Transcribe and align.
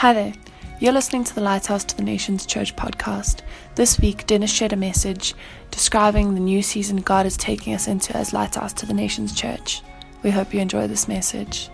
Hi 0.00 0.14
there. 0.14 0.32
You're 0.78 0.94
listening 0.94 1.24
to 1.24 1.34
the 1.34 1.42
Lighthouse 1.42 1.84
to 1.84 1.94
the 1.94 2.02
Nations 2.02 2.46
Church 2.46 2.74
podcast. 2.74 3.42
This 3.74 4.00
week, 4.00 4.26
Dennis 4.26 4.50
shared 4.50 4.72
a 4.72 4.76
message 4.76 5.34
describing 5.70 6.32
the 6.32 6.40
new 6.40 6.62
season 6.62 7.02
God 7.02 7.26
is 7.26 7.36
taking 7.36 7.74
us 7.74 7.86
into 7.86 8.16
as 8.16 8.32
Lighthouse 8.32 8.72
to 8.72 8.86
the 8.86 8.94
Nations 8.94 9.34
Church. 9.34 9.82
We 10.22 10.30
hope 10.30 10.54
you 10.54 10.60
enjoy 10.60 10.86
this 10.86 11.06
message. 11.06 11.68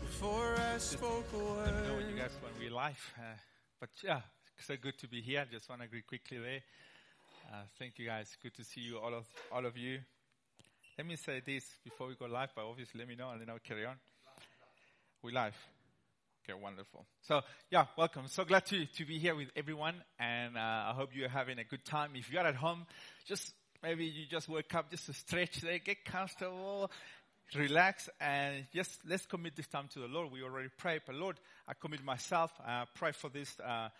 Before 0.00 0.56
I 0.74 0.78
spoke 0.78 1.26
a 1.34 1.36
Let 1.36 1.76
me 1.76 1.88
know 1.88 1.96
when 1.96 2.08
you 2.08 2.16
guys 2.16 2.30
want 2.42 2.54
we're 2.58 2.70
live. 2.70 3.14
Uh, 3.18 3.36
but 3.80 3.90
yeah, 4.02 4.22
so 4.66 4.76
good 4.80 4.96
to 4.96 5.06
be 5.06 5.20
here. 5.20 5.44
Just 5.52 5.68
want 5.68 5.82
to 5.82 5.84
agree 5.84 6.00
quickly 6.00 6.38
there. 6.38 6.62
Uh, 7.52 7.64
thank 7.78 7.98
you 7.98 8.06
guys. 8.06 8.34
Good 8.42 8.54
to 8.54 8.64
see 8.64 8.80
you, 8.80 8.96
all 8.96 9.12
of 9.12 9.26
all 9.52 9.66
of 9.66 9.76
you. 9.76 9.98
Let 10.98 11.06
me 11.06 11.14
say 11.14 11.40
this 11.46 11.64
before 11.84 12.08
we 12.08 12.16
go 12.16 12.26
live, 12.26 12.48
but 12.56 12.64
obviously 12.64 12.98
let 12.98 13.06
me 13.06 13.14
know 13.14 13.30
and 13.30 13.40
then 13.40 13.48
I'll 13.48 13.60
carry 13.60 13.86
on. 13.86 13.94
We 15.22 15.30
live. 15.30 15.54
Okay, 16.42 16.58
wonderful. 16.60 17.06
So 17.22 17.40
yeah, 17.70 17.84
welcome. 17.96 18.26
So 18.26 18.44
glad 18.44 18.66
to, 18.66 18.84
to 18.84 19.04
be 19.04 19.20
here 19.20 19.36
with 19.36 19.46
everyone 19.54 19.94
and 20.18 20.56
uh, 20.56 20.60
I 20.60 20.94
hope 20.96 21.10
you're 21.14 21.28
having 21.28 21.60
a 21.60 21.64
good 21.64 21.84
time. 21.84 22.16
If 22.16 22.32
you're 22.32 22.44
at 22.44 22.56
home, 22.56 22.84
just 23.28 23.52
maybe 23.80 24.06
you 24.06 24.26
just 24.28 24.48
wake 24.48 24.74
up 24.74 24.90
just 24.90 25.06
to 25.06 25.12
stretch 25.12 25.60
there, 25.60 25.78
get 25.78 26.04
comfortable, 26.04 26.90
relax 27.54 28.08
and 28.20 28.66
just 28.74 28.98
let's 29.08 29.24
commit 29.24 29.54
this 29.54 29.68
time 29.68 29.86
to 29.92 30.00
the 30.00 30.08
Lord. 30.08 30.32
We 30.32 30.42
already 30.42 30.70
prayed, 30.76 31.02
but 31.06 31.14
Lord, 31.14 31.36
I 31.68 31.74
commit 31.74 32.02
myself, 32.02 32.50
I 32.66 32.86
pray 32.96 33.12
for 33.12 33.30
this, 33.30 33.56
uh, 33.60 33.90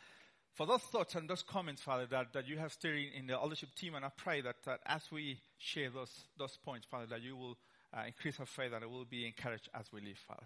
for 0.58 0.66
those 0.66 0.82
thoughts 0.82 1.14
and 1.14 1.30
those 1.30 1.44
comments, 1.44 1.80
Father, 1.80 2.06
that, 2.06 2.32
that 2.32 2.48
you 2.48 2.58
have 2.58 2.72
steering 2.72 3.10
in 3.16 3.28
the 3.28 3.34
eldership 3.34 3.68
team, 3.76 3.94
and 3.94 4.04
I 4.04 4.08
pray 4.08 4.40
that, 4.40 4.56
that 4.66 4.80
as 4.84 5.02
we 5.12 5.38
share 5.56 5.88
those, 5.88 6.10
those 6.36 6.58
points, 6.64 6.84
Father, 6.90 7.06
that 7.10 7.22
you 7.22 7.36
will 7.36 7.56
uh, 7.96 8.02
increase 8.08 8.40
our 8.40 8.46
faith 8.46 8.72
and 8.74 8.82
it 8.82 8.90
will 8.90 9.04
be 9.04 9.24
encouraged 9.24 9.68
as 9.72 9.86
we 9.92 10.00
live, 10.00 10.18
Father. 10.26 10.42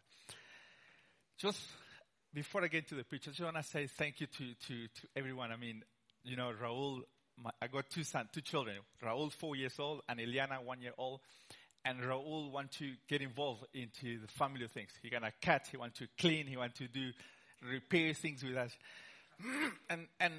Just 1.39 1.61
before 2.35 2.63
I 2.63 2.69
get 2.69 2.87
to 2.89 2.95
the 2.95 3.05
preach, 3.05 3.27
I 3.27 3.31
just 3.31 3.41
want 3.41 3.57
to 3.57 3.63
say 3.63 3.87
thank 3.87 4.21
you 4.21 4.27
to, 4.27 4.45
to, 4.67 4.87
to 4.87 5.09
everyone. 5.17 5.51
I 5.51 5.57
mean, 5.57 5.83
you 6.25 6.37
know, 6.37 6.53
Raul, 6.63 7.01
my, 7.43 7.51
I 7.63 7.69
got 7.69 7.89
two 7.89 8.05
sons, 8.05 8.29
two 8.35 8.43
children. 8.43 8.77
Raul, 9.03 9.33
four 9.33 9.57
years 9.57 9.79
old, 9.79 10.03
and 10.11 10.21
Eliana, 10.21 10.63
one 10.63 10.83
year 10.83 10.93
old. 10.99 11.21
And 11.87 12.01
Raul 12.01 12.53
want 12.53 12.71
to 12.73 12.93
get 13.09 13.23
involved 13.23 13.65
into 13.73 14.21
the 14.21 14.29
family 14.29 14.69
things. 14.69 14.91
He 15.03 15.09
got 15.09 15.25
a 15.25 15.33
cat. 15.41 15.69
He 15.71 15.79
want 15.79 15.95
to 15.95 16.07
clean. 16.19 16.47
He 16.47 16.59
want 16.59 16.75
to 16.75 16.87
do 16.87 17.13
repair 17.67 18.13
things 18.13 18.45
with 18.45 18.59
us. 18.59 18.77
And 19.91 20.07
and 20.21 20.33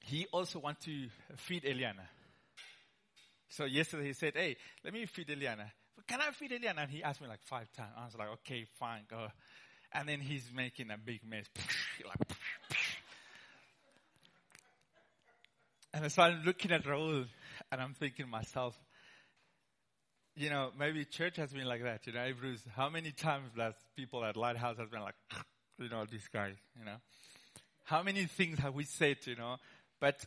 he 0.00 0.26
also 0.32 0.58
wants 0.58 0.84
to 0.86 1.08
feed 1.36 1.64
Eliana. 1.64 2.06
So 3.48 3.64
yesterday 3.64 4.06
he 4.06 4.12
said, 4.12 4.32
"Hey, 4.34 4.56
let 4.84 4.92
me 4.92 5.06
feed 5.06 5.28
Eliana. 5.28 5.70
Can 6.06 6.20
I 6.20 6.30
feed 6.32 6.50
Eliana?" 6.50 6.82
And 6.82 6.90
he 6.90 7.02
asked 7.02 7.20
me 7.20 7.28
like 7.28 7.42
five 7.42 7.70
times. 7.72 7.92
I 7.96 8.04
was 8.04 8.14
like, 8.16 8.28
"Okay, 8.28 8.64
fine, 8.78 9.02
go." 9.08 9.28
And 9.92 10.08
then 10.08 10.20
he's 10.20 10.50
making 10.54 10.90
a 10.90 10.98
big 10.98 11.20
mess. 11.28 11.46
And 15.94 16.10
so 16.10 16.22
I'm 16.22 16.42
looking 16.44 16.72
at 16.72 16.82
Raul 16.82 17.24
and 17.70 17.80
I'm 17.80 17.94
thinking 17.94 18.28
myself, 18.28 18.76
you 20.34 20.50
know, 20.50 20.70
maybe 20.76 21.04
church 21.04 21.36
has 21.36 21.52
been 21.52 21.66
like 21.66 21.84
that. 21.84 22.04
You 22.06 22.12
know, 22.12 22.28
Bruce, 22.38 22.62
how 22.74 22.88
many 22.88 23.12
times 23.12 23.50
that 23.56 23.74
people 23.94 24.24
at 24.24 24.36
Lighthouse 24.36 24.76
has 24.78 24.88
been 24.88 25.02
like, 25.02 25.14
you 25.78 25.88
know, 25.88 26.04
this 26.10 26.26
guy, 26.26 26.52
you 26.76 26.84
know, 26.84 26.96
how 27.84 28.02
many 28.02 28.24
things 28.24 28.58
have 28.58 28.74
we 28.74 28.84
said, 28.84 29.18
you 29.24 29.36
know, 29.36 29.56
but 30.00 30.24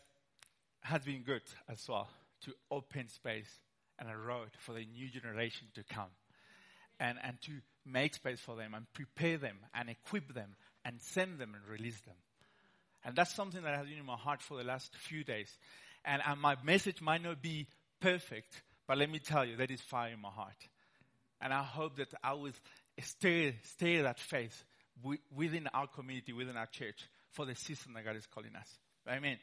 has 0.82 1.04
been 1.04 1.24
good 1.24 1.42
as 1.68 1.84
well 1.88 2.10
to 2.46 2.54
open 2.72 3.10
space 3.10 3.50
and 4.00 4.10
a 4.10 4.16
road 4.16 4.50
for 4.60 4.74
the 4.74 4.86
new 4.86 5.10
generation 5.10 5.68
to 5.74 5.84
come 5.84 6.12
and, 7.00 7.18
and 7.24 7.42
to 7.42 7.52
make 7.86 8.14
space 8.14 8.40
for 8.40 8.56
them 8.56 8.74
and 8.74 8.86
prepare 8.94 9.38
them 9.38 9.58
and 9.74 9.90
equip 9.90 10.34
them 10.34 10.56
and 10.86 11.02
send 11.02 11.40
them 11.40 11.56
and 11.56 11.64
release 11.68 12.00
them. 12.02 12.16
And 13.04 13.16
that's 13.16 13.34
something 13.34 13.62
that 13.64 13.76
has 13.76 13.88
been 13.88 13.98
in 13.98 14.06
my 14.06 14.16
heart 14.16 14.42
for 14.42 14.58
the 14.58 14.64
last 14.64 14.96
few 14.96 15.24
days. 15.24 15.58
And, 16.06 16.22
and 16.26 16.40
my 16.40 16.56
message 16.64 17.02
might 17.02 17.24
not 17.24 17.42
be 17.42 17.68
perfect, 18.00 18.62
but 18.88 18.98
let 18.98 19.10
me 19.10 19.20
tell 19.20 19.46
you, 19.46 19.56
that 19.58 19.72
is 19.72 19.82
fire 19.82 20.14
in 20.14 20.22
my 20.22 20.30
heart. 20.30 20.68
And 21.42 21.54
I 21.54 21.64
hope 21.64 21.98
that 21.98 22.14
I 22.24 22.34
will 22.34 22.52
stay, 23.02 23.56
stay 23.64 24.02
that 24.02 24.20
faith 24.20 24.64
wi- 25.02 25.20
within 25.36 25.68
our 25.74 25.88
community, 25.88 26.34
within 26.34 26.58
our 26.58 26.66
church, 26.66 27.08
for 27.38 27.46
the 27.46 27.54
season 27.54 27.94
that 27.94 28.04
God 28.04 28.16
is 28.16 28.26
calling 28.26 28.56
us. 28.56 28.68
Amen. 29.08 29.38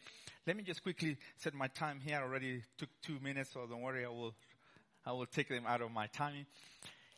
Let 0.48 0.56
me 0.56 0.64
just 0.64 0.82
quickly 0.82 1.16
set 1.36 1.54
my 1.54 1.68
time 1.68 2.00
here. 2.04 2.18
I 2.18 2.22
already 2.22 2.60
took 2.76 2.88
two 3.02 3.20
minutes, 3.22 3.50
so 3.54 3.66
don't 3.70 3.82
worry, 3.82 4.04
I 4.04 4.08
will, 4.08 4.34
I 5.06 5.12
will 5.12 5.26
take 5.26 5.48
them 5.48 5.62
out 5.64 5.80
of 5.80 5.92
my 5.92 6.08
timing. 6.08 6.44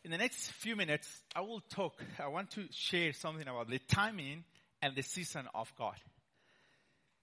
In 0.03 0.11
the 0.11 0.19
next 0.19 0.51
few 0.51 0.75
minutes, 0.75 1.09
I 1.35 1.41
will 1.41 1.61
talk. 1.61 1.99
I 2.23 2.27
want 2.27 2.51
to 2.51 2.65
share 2.69 3.11
something 3.11 3.47
about 3.47 3.71
the 3.71 3.79
timing 3.79 4.43
and 4.79 4.95
the 4.95 5.01
season 5.01 5.47
of 5.55 5.73
God. 5.75 5.95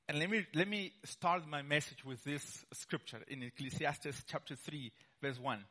And 0.09 0.19
let 0.19 0.29
me, 0.29 0.45
let 0.53 0.67
me 0.67 0.93
start 1.05 1.47
my 1.49 1.63
message 1.63 2.05
with 2.05 2.25
this 2.25 2.65
scripture 2.73 3.21
in 3.29 3.45
Ecclesiastes 3.45 4.25
chapter 4.27 4.57
3, 4.57 4.91
verse 5.23 5.39
1. 5.39 5.65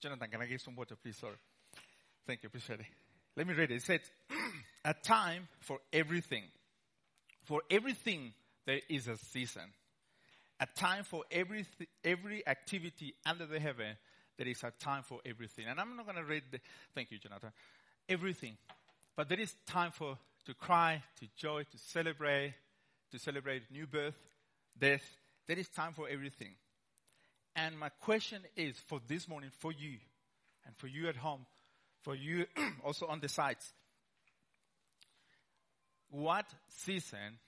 Jonathan, 0.00 0.28
can 0.30 0.40
I 0.40 0.46
get 0.46 0.62
some 0.62 0.74
water, 0.74 0.96
please? 0.96 1.18
Sorry. 1.18 1.36
Thank 2.26 2.42
you, 2.42 2.46
appreciate 2.46 2.80
it. 2.80 2.86
Let 3.36 3.46
me 3.46 3.52
read 3.52 3.70
it. 3.70 3.74
It 3.74 3.82
said, 3.82 4.00
A 4.84 4.94
time 4.94 5.48
for 5.60 5.78
everything. 5.92 6.44
For 7.44 7.62
everything 7.70 8.32
there 8.66 8.80
is 8.88 9.08
a 9.08 9.16
season. 9.16 9.62
A 10.60 10.66
time 10.76 11.04
for 11.04 11.24
every, 11.30 11.66
every 12.04 12.46
activity 12.46 13.14
under 13.26 13.46
the 13.46 13.58
heaven, 13.58 13.96
there 14.38 14.46
is 14.46 14.62
a 14.62 14.70
time 14.70 15.02
for 15.02 15.18
everything. 15.26 15.66
And 15.68 15.80
I'm 15.80 15.96
not 15.96 16.06
going 16.06 16.18
to 16.18 16.24
read 16.24 16.44
the, 16.50 16.60
thank 16.94 17.10
you, 17.10 17.18
Jonathan, 17.18 17.50
everything. 18.08 18.56
But 19.16 19.28
there 19.28 19.40
is 19.40 19.54
time 19.66 19.90
for, 19.90 20.16
to 20.46 20.54
cry, 20.54 21.02
to 21.20 21.26
joy, 21.36 21.64
to 21.64 21.78
celebrate, 21.78 22.54
to 23.10 23.18
celebrate 23.18 23.62
new 23.70 23.86
birth, 23.86 24.14
death. 24.78 25.02
There 25.48 25.58
is 25.58 25.68
time 25.68 25.92
for 25.94 26.08
everything. 26.08 26.54
And 27.56 27.78
my 27.78 27.90
question 27.90 28.42
is 28.56 28.76
for 28.86 29.00
this 29.06 29.28
morning, 29.28 29.50
for 29.58 29.72
you, 29.72 29.98
and 30.64 30.76
for 30.76 30.86
you 30.86 31.08
at 31.08 31.16
home, 31.16 31.44
for 32.02 32.14
you 32.14 32.46
also 32.84 33.06
on 33.06 33.20
the 33.20 33.28
sites, 33.28 33.72
what 36.12 36.44
season 36.68 37.38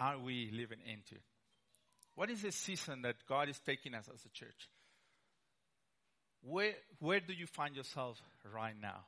are 0.00 0.18
we 0.18 0.50
living 0.52 0.78
into? 0.84 1.20
What 2.16 2.30
is 2.30 2.42
the 2.42 2.50
season 2.50 3.02
that 3.02 3.14
God 3.28 3.48
is 3.48 3.60
taking 3.64 3.94
us 3.94 4.08
as 4.12 4.24
a 4.24 4.28
church? 4.30 4.68
Where, 6.42 6.72
where 6.98 7.20
do 7.20 7.32
you 7.32 7.46
find 7.46 7.76
yourself 7.76 8.20
right 8.52 8.74
now? 8.80 9.04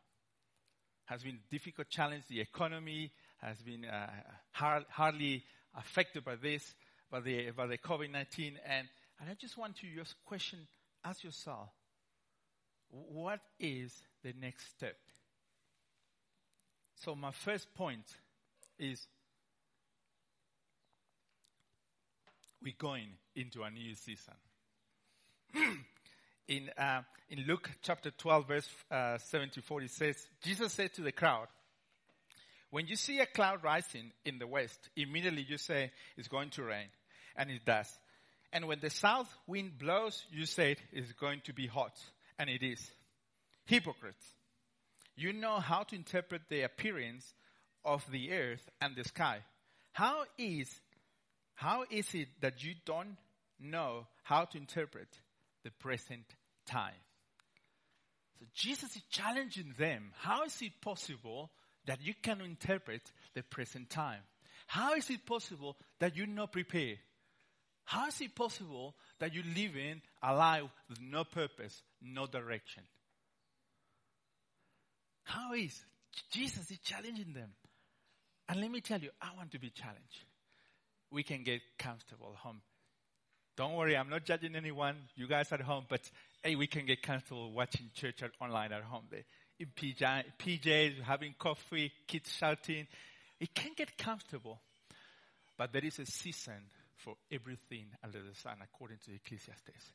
Has 1.07 1.25
been 1.25 1.41
difficult 1.51 1.89
challenge. 1.89 2.23
The 2.29 2.41
economy 2.41 3.11
has 3.43 3.57
been 3.59 3.85
uh, 3.85 4.07
hard, 4.53 4.85
hardly 4.89 5.43
affected 5.77 6.25
by 6.25 6.37
this, 6.37 6.75
by 7.11 7.19
the, 7.19 7.51
by 7.51 7.67
the 7.67 7.79
COVID-19. 7.79 8.55
And, 8.65 8.89
and 9.21 9.29
I 9.29 9.35
just 9.41 9.59
want 9.59 9.77
to 9.79 9.87
just 9.93 10.15
question, 10.25 10.61
ask 11.05 11.25
yourself, 11.25 11.69
what 12.91 13.41
is 13.59 13.93
the 14.23 14.35
next 14.41 14.71
step? 14.71 14.97
So 17.05 17.17
my 17.17 17.33
first 17.33 17.75
point 17.75 18.05
is 18.81 19.07
we're 22.63 22.75
going 22.79 23.09
into 23.37 23.63
a 23.63 23.71
new 23.71 23.95
season. 23.95 24.35
in, 26.49 26.71
uh, 26.77 27.03
in 27.29 27.45
Luke 27.47 27.71
chapter 27.83 28.11
12 28.11 28.49
verse 28.49 28.69
uh, 28.91 29.19
74 29.19 29.83
it 29.83 29.91
says, 29.91 30.17
Jesus 30.43 30.73
said 30.73 30.93
to 30.95 31.03
the 31.03 31.13
crowd, 31.13 31.49
when 32.71 32.87
you 32.87 32.97
see 32.97 33.19
a 33.19 33.27
cloud 33.27 33.65
rising 33.65 34.13
in 34.25 34.39
the 34.39 34.47
west, 34.47 34.79
immediately 34.97 35.45
you 35.49 35.59
say 35.59 35.91
it's 36.17 36.29
going 36.29 36.51
to 36.51 36.63
rain. 36.63 36.87
And 37.37 37.51
it 37.51 37.65
does. 37.65 37.89
And 38.53 38.67
when 38.67 38.81
the 38.81 38.91
south 38.91 39.33
wind 39.47 39.79
blows, 39.79 40.25
you 40.31 40.47
say 40.47 40.77
it's 40.93 41.13
going 41.13 41.41
to 41.45 41.53
be 41.53 41.67
hot. 41.67 41.97
And 42.39 42.49
it 42.49 42.63
is. 42.63 42.81
Hypocrites. 43.65 44.25
You 45.17 45.33
know 45.33 45.59
how 45.59 45.83
to 45.83 45.97
interpret 45.97 46.43
the 46.49 46.63
appearance 46.63 47.33
of 47.85 48.05
the 48.11 48.33
earth 48.33 48.69
and 48.81 48.95
the 48.97 49.05
sky. 49.05 49.41
How 49.93 50.25
is, 50.39 50.69
how 51.55 51.85
is 51.91 52.15
it 52.15 52.29
that 52.41 52.63
you 52.63 52.75
don't 52.85 53.17
know 53.59 54.07
how 54.23 54.45
to 54.45 54.59
interpret 54.59 55.09
the 55.65 55.71
present 55.71 56.25
time? 56.67 56.95
So 58.39 58.47
Jesus 58.55 58.97
is 58.97 59.03
challenging 59.11 59.75
them. 59.79 60.13
How 60.19 60.45
is 60.45 60.61
it 60.63 60.73
possible 60.81 61.51
that 61.87 62.01
you 62.03 62.15
can 62.15 62.41
interpret 62.41 63.03
the 63.35 63.43
present 63.43 63.91
time? 63.91 64.21
How 64.67 64.95
is 64.95 65.11
it 65.11 65.27
possible 65.27 65.77
that 65.99 66.17
you're 66.17 66.27
not 66.27 66.53
prepared? 66.53 66.99
How 67.85 68.07
is 68.07 68.21
it 68.21 68.35
possible 68.35 68.95
that 69.19 69.35
you're 69.35 69.43
living 69.45 70.01
a 70.23 70.35
life 70.35 70.71
with 70.89 71.01
no 71.01 71.25
purpose, 71.25 71.83
no 72.01 72.27
direction? 72.27 72.85
How 75.25 75.55
is 75.55 75.85
Jesus 76.31 76.71
is 76.71 76.79
challenging 76.79 77.33
them? 77.33 77.51
And 78.51 78.61
let 78.61 78.73
me 78.73 78.81
tell 78.81 78.99
you, 78.99 79.11
I 79.23 79.29
want 79.37 79.53
to 79.53 79.61
be 79.61 79.71
challenged. 79.71 80.25
We 81.13 81.23
can 81.23 81.45
get 81.45 81.61
comfortable 81.79 82.31
at 82.33 82.39
home. 82.39 82.61
Don't 83.57 83.75
worry, 83.75 83.97
I'm 83.97 84.11
not 84.11 84.25
judging 84.25 84.57
anyone. 84.57 84.97
You 85.15 85.29
guys 85.29 85.53
at 85.53 85.61
home, 85.61 85.85
but 85.89 86.01
hey, 86.43 86.57
we 86.57 86.67
can 86.67 86.85
get 86.85 87.01
comfortable 87.01 87.53
watching 87.53 87.91
church 87.95 88.23
online 88.41 88.73
at 88.73 88.83
home. 88.83 89.05
In 89.61 89.67
PJ, 89.77 90.25
PJs, 90.37 91.01
having 91.01 91.37
coffee, 91.39 91.93
kids 92.09 92.35
shouting. 92.37 92.89
It 93.39 93.55
can 93.55 93.71
get 93.77 93.97
comfortable, 93.97 94.59
but 95.57 95.73
there 95.73 95.85
is 95.85 96.01
a 96.01 96.07
season 96.07 96.71
for 96.97 97.15
everything 97.31 97.87
under 98.03 98.19
the 98.19 98.35
sun, 98.35 98.57
according 98.65 98.99
to 99.07 99.15
Ecclesiastes. 99.15 99.93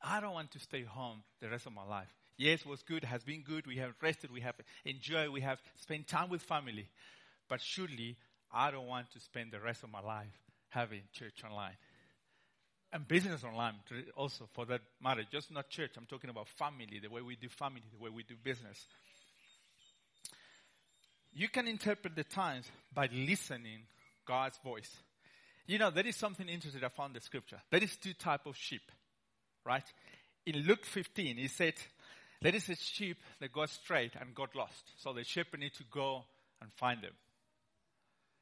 I 0.00 0.20
don't 0.20 0.32
want 0.32 0.52
to 0.52 0.58
stay 0.58 0.84
home 0.84 1.22
the 1.42 1.50
rest 1.50 1.66
of 1.66 1.74
my 1.74 1.84
life. 1.84 2.08
Yes, 2.38 2.64
was 2.64 2.82
good, 2.82 3.04
has 3.04 3.24
been 3.24 3.42
good. 3.42 3.66
We 3.66 3.76
have 3.76 3.92
rested, 4.00 4.30
we 4.30 4.40
have 4.40 4.54
enjoyed, 4.86 5.28
we 5.28 5.42
have 5.42 5.60
spent 5.76 6.08
time 6.08 6.30
with 6.30 6.40
family. 6.40 6.88
But 7.48 7.60
surely, 7.60 8.16
I 8.52 8.70
don't 8.70 8.86
want 8.86 9.12
to 9.12 9.20
spend 9.20 9.52
the 9.52 9.60
rest 9.60 9.82
of 9.82 9.90
my 9.90 10.00
life 10.00 10.32
having 10.68 11.02
church 11.12 11.42
online. 11.44 11.76
And 12.92 13.06
business 13.08 13.42
online 13.42 13.74
also, 14.16 14.48
for 14.52 14.64
that 14.66 14.80
matter. 15.02 15.22
Just 15.30 15.50
not 15.50 15.68
church. 15.68 15.92
I'm 15.96 16.06
talking 16.06 16.30
about 16.30 16.48
family, 16.48 17.00
the 17.02 17.08
way 17.08 17.22
we 17.22 17.36
do 17.36 17.48
family, 17.48 17.82
the 17.92 18.02
way 18.02 18.10
we 18.10 18.22
do 18.22 18.34
business. 18.42 18.86
You 21.32 21.48
can 21.48 21.66
interpret 21.66 22.14
the 22.14 22.22
times 22.22 22.66
by 22.92 23.08
listening 23.12 23.80
God's 24.24 24.58
voice. 24.58 24.90
You 25.66 25.78
know, 25.78 25.90
there 25.90 26.06
is 26.06 26.14
something 26.14 26.48
interesting 26.48 26.84
I 26.84 26.88
found 26.88 27.10
in 27.10 27.14
the 27.14 27.20
scripture. 27.20 27.60
There 27.70 27.82
is 27.82 27.96
two 27.96 28.14
type 28.14 28.46
of 28.46 28.56
sheep, 28.56 28.92
right? 29.64 29.84
In 30.46 30.58
Luke 30.58 30.84
15, 30.84 31.36
he 31.36 31.48
said, 31.48 31.74
there 32.40 32.54
is 32.54 32.68
a 32.68 32.76
sheep 32.76 33.16
that 33.40 33.52
got 33.52 33.70
straight 33.70 34.12
and 34.20 34.34
got 34.34 34.54
lost. 34.54 34.84
So 34.98 35.12
the 35.12 35.24
shepherd 35.24 35.60
need 35.60 35.74
to 35.74 35.84
go 35.90 36.24
and 36.60 36.70
find 36.74 37.00
them. 37.02 37.12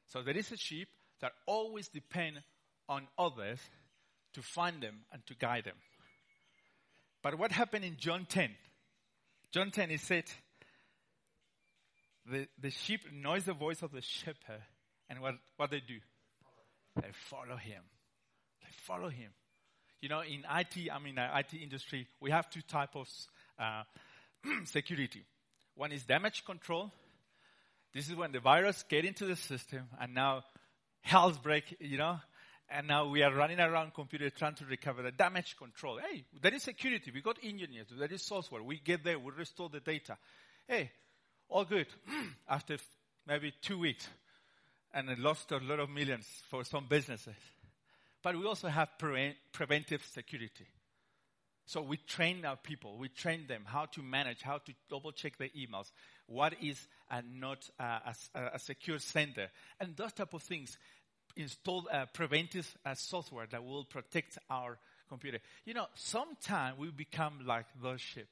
So 0.07 0.21
there 0.21 0.37
is 0.37 0.51
a 0.51 0.57
sheep 0.57 0.89
that 1.21 1.31
always 1.45 1.87
depend 1.87 2.41
on 2.89 3.07
others 3.17 3.59
to 4.33 4.41
find 4.41 4.81
them 4.81 4.99
and 5.11 5.25
to 5.27 5.35
guide 5.35 5.65
them. 5.65 5.75
But 7.21 7.37
what 7.37 7.51
happened 7.51 7.85
in 7.85 7.95
John 7.97 8.25
10? 8.27 8.49
John 9.51 9.71
10, 9.71 9.89
he 9.89 9.97
said, 9.97 10.25
the, 12.29 12.47
the 12.59 12.71
sheep 12.71 13.01
knows 13.13 13.45
the 13.45 13.53
voice 13.53 13.81
of 13.81 13.91
the 13.91 14.01
shepherd 14.01 14.61
and 15.09 15.21
what, 15.21 15.35
what 15.57 15.71
they 15.71 15.79
do? 15.79 15.99
They 16.95 17.11
follow 17.29 17.55
him. 17.55 17.81
They 18.61 18.69
follow 18.85 19.09
him. 19.09 19.31
You 20.01 20.09
know, 20.09 20.21
in 20.21 20.43
IT, 20.53 20.91
I 20.91 20.99
mean, 20.99 21.17
uh, 21.17 21.29
IT 21.37 21.57
industry, 21.61 22.07
we 22.19 22.31
have 22.31 22.49
two 22.49 22.61
types 22.61 22.95
of 22.95 23.07
uh, 23.57 23.83
security. 24.65 25.23
One 25.75 25.91
is 25.91 26.03
damage 26.03 26.43
control. 26.45 26.91
This 27.93 28.09
is 28.09 28.15
when 28.15 28.31
the 28.31 28.39
virus 28.39 28.83
get 28.89 29.05
into 29.05 29.25
the 29.25 29.35
system 29.35 29.87
and 29.99 30.13
now 30.13 30.43
health 31.01 31.43
break, 31.43 31.75
you 31.79 31.97
know, 31.97 32.19
and 32.69 32.87
now 32.87 33.07
we 33.07 33.21
are 33.21 33.33
running 33.33 33.59
around 33.59 33.93
computer 33.93 34.29
trying 34.31 34.55
to 34.55 34.65
recover 34.65 35.03
the 35.03 35.11
damage 35.11 35.55
control. 35.57 35.99
Hey, 35.99 36.25
there 36.41 36.53
is 36.53 36.63
security. 36.63 37.11
We 37.13 37.21
got 37.21 37.37
engineers. 37.43 37.87
There 37.95 38.11
is 38.11 38.23
software. 38.23 38.63
We 38.63 38.79
get 38.79 39.03
there. 39.03 39.19
We 39.19 39.31
restore 39.31 39.69
the 39.69 39.79
data. 39.79 40.17
Hey, 40.67 40.91
all 41.49 41.65
good. 41.65 41.87
After 42.49 42.77
maybe 43.27 43.53
two 43.61 43.77
weeks, 43.77 44.07
and 44.93 45.09
it 45.09 45.19
lost 45.19 45.51
a 45.51 45.57
lot 45.57 45.79
of 45.79 45.89
millions 45.89 46.27
for 46.49 46.63
some 46.63 46.85
businesses. 46.87 47.35
But 48.23 48.37
we 48.37 48.45
also 48.45 48.69
have 48.69 48.89
pre- 48.97 49.35
preventive 49.51 50.03
security. 50.13 50.65
So 51.65 51.81
we 51.81 51.97
train 51.97 52.43
our 52.45 52.57
people. 52.57 52.97
We 52.97 53.09
train 53.09 53.45
them 53.47 53.63
how 53.65 53.85
to 53.85 54.01
manage, 54.01 54.41
how 54.41 54.57
to 54.57 54.73
double 54.89 55.11
check 55.11 55.37
their 55.37 55.49
emails. 55.49 55.91
What 56.27 56.55
is 56.61 56.87
a 57.09 57.21
not 57.21 57.69
a, 57.79 58.15
a, 58.35 58.41
a 58.53 58.59
secure 58.59 58.99
sender, 58.99 59.49
and 59.79 59.95
those 59.95 60.13
type 60.13 60.33
of 60.33 60.43
things. 60.43 60.77
Install 61.35 61.87
uh, 61.91 62.05
preventive 62.13 62.77
uh, 62.85 62.93
software 62.93 63.47
that 63.49 63.65
will 63.65 63.85
protect 63.85 64.37
our 64.51 64.77
computer. 65.09 65.39
You 65.65 65.73
know, 65.73 65.87
sometimes 65.95 66.77
we 66.77 66.91
become 66.91 67.39
like 67.43 67.65
those 67.81 68.01
sheep 68.01 68.27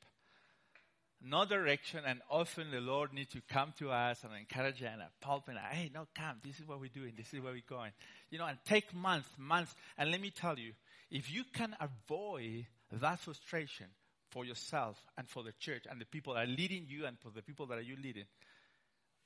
no 1.24 1.46
direction, 1.46 2.02
and 2.06 2.22
often 2.30 2.72
the 2.72 2.82
Lord 2.82 3.14
needs 3.14 3.32
to 3.34 3.42
come 3.42 3.74
to 3.78 3.92
us 3.92 4.24
and 4.24 4.34
encourage 4.34 4.82
and 4.82 5.02
pulp 5.20 5.48
and 5.50 5.58
hey, 5.58 5.92
no, 5.94 6.08
come, 6.16 6.38
this 6.44 6.60
is 6.60 6.68
what 6.68 6.80
we're 6.80 6.90
doing, 6.90 7.14
this 7.16 7.34
is 7.34 7.40
where 7.40 7.54
we're 7.54 7.62
going. 7.70 7.92
You 8.32 8.40
know, 8.40 8.48
and 8.48 8.58
take 8.66 8.94
months, 8.94 9.30
months. 9.38 9.76
And 9.98 10.10
let 10.10 10.20
me 10.20 10.32
tell 10.32 10.58
you, 10.58 10.74
if 11.12 11.32
you 11.32 11.44
can 11.54 11.76
avoid 11.80 12.66
that 12.92 13.20
frustration 13.20 13.88
for 14.32 14.46
yourself 14.46 15.04
and 15.18 15.28
for 15.30 15.44
the 15.44 15.54
church 15.60 15.84
and 15.90 16.02
the 16.02 16.06
people 16.06 16.34
that 16.34 16.44
are 16.44 16.52
leading 16.52 16.86
you 16.88 17.06
and 17.06 17.20
for 17.20 17.30
the 17.30 17.42
people 17.42 17.66
that 17.68 17.78
are 17.78 17.82
you 17.82 17.96
leading, 18.02 18.26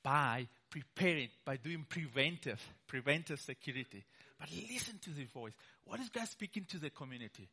by 0.02 0.46
preparing, 0.70 1.28
by 1.44 1.56
doing 1.56 1.84
preventive, 1.88 2.62
preventive 2.86 3.40
security. 3.40 4.04
But 4.38 4.50
listen 4.70 4.98
to 5.02 5.10
the 5.10 5.24
voice. 5.24 5.54
What 5.84 6.00
is 6.00 6.10
God 6.10 6.28
speaking 6.28 6.66
to 6.70 6.78
the 6.78 6.90
community? 6.90 7.48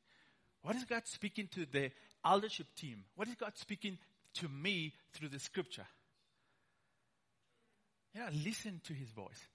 What 0.62 0.76
is 0.76 0.84
God 0.84 1.04
speaking 1.06 1.48
to 1.54 1.66
the 1.66 1.92
eldership 2.26 2.68
team? 2.76 3.04
What 3.16 3.28
is 3.28 3.36
God 3.36 3.54
speaking 3.56 3.98
to 4.36 4.50
me 4.50 4.94
through 5.14 5.30
the 5.30 5.40
scripture. 5.40 5.86
Yeah, 8.16 8.30
listen 8.44 8.82
to 8.86 8.94
his 8.94 9.10
voice. 9.10 9.48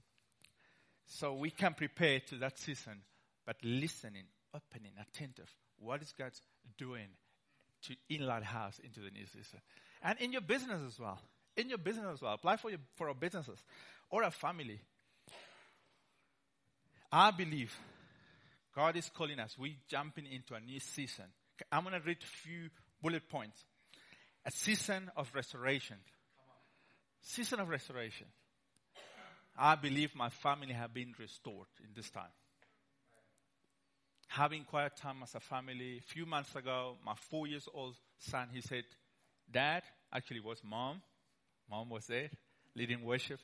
So 1.06 1.34
we 1.34 1.50
can 1.50 1.74
prepare 1.74 2.20
to 2.20 2.36
that 2.36 2.58
season, 2.58 3.00
but 3.46 3.56
listening, 3.62 4.24
opening, 4.54 4.92
attentive. 5.00 5.48
What 5.78 6.02
is 6.02 6.12
God 6.16 6.32
doing 6.76 7.08
to 7.82 7.94
in 8.08 8.26
Lighthouse 8.26 8.78
into 8.82 9.00
the 9.00 9.10
new 9.10 9.26
season? 9.26 9.60
And 10.02 10.18
in 10.20 10.32
your 10.32 10.40
business 10.40 10.80
as 10.86 10.98
well. 10.98 11.20
In 11.56 11.68
your 11.68 11.78
business 11.78 12.06
as 12.14 12.22
well. 12.22 12.34
Apply 12.34 12.56
for 12.56 12.70
your, 12.70 12.80
for 12.96 13.08
our 13.08 13.14
businesses 13.14 13.58
or 14.10 14.22
a 14.22 14.30
family. 14.30 14.80
I 17.10 17.30
believe 17.30 17.74
God 18.74 18.96
is 18.96 19.10
calling 19.14 19.40
us. 19.40 19.56
We're 19.58 19.72
jumping 19.88 20.26
into 20.26 20.54
a 20.54 20.60
new 20.60 20.80
season. 20.80 21.24
I'm 21.72 21.82
going 21.82 22.00
to 22.00 22.06
read 22.06 22.18
a 22.22 22.26
few 22.26 22.70
bullet 23.02 23.28
points 23.28 23.64
a 24.44 24.50
season 24.50 25.10
of 25.16 25.30
restoration. 25.34 25.96
Season 27.20 27.60
of 27.60 27.68
restoration. 27.68 28.26
I 29.58 29.74
believe 29.74 30.14
my 30.14 30.30
family 30.30 30.72
have 30.72 30.94
been 30.94 31.12
restored 31.18 31.66
in 31.82 31.90
this 31.94 32.08
time. 32.10 32.30
Having 34.28 34.64
quiet 34.64 34.96
time 34.96 35.16
as 35.22 35.34
a 35.34 35.40
family. 35.40 35.98
A 35.98 36.02
few 36.02 36.26
months 36.26 36.54
ago, 36.54 36.96
my 37.04 37.14
four 37.30 37.46
years 37.46 37.68
old 37.72 37.96
son, 38.18 38.48
he 38.52 38.60
said, 38.60 38.84
Dad, 39.50 39.82
actually 40.12 40.40
was 40.40 40.62
mom. 40.62 41.00
Mom 41.70 41.90
was 41.90 42.06
there 42.06 42.30
leading 42.74 43.02
worship. 43.04 43.40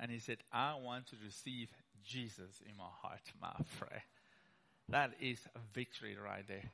And 0.00 0.10
he 0.10 0.18
said, 0.18 0.38
I 0.52 0.74
want 0.82 1.06
to 1.08 1.16
receive 1.22 1.68
Jesus 2.04 2.60
in 2.68 2.76
my 2.76 2.88
heart, 3.02 3.20
my 3.40 3.54
friend. 3.78 4.02
That 4.88 5.12
is 5.20 5.38
a 5.54 5.60
victory 5.72 6.16
right 6.22 6.46
there. 6.48 6.64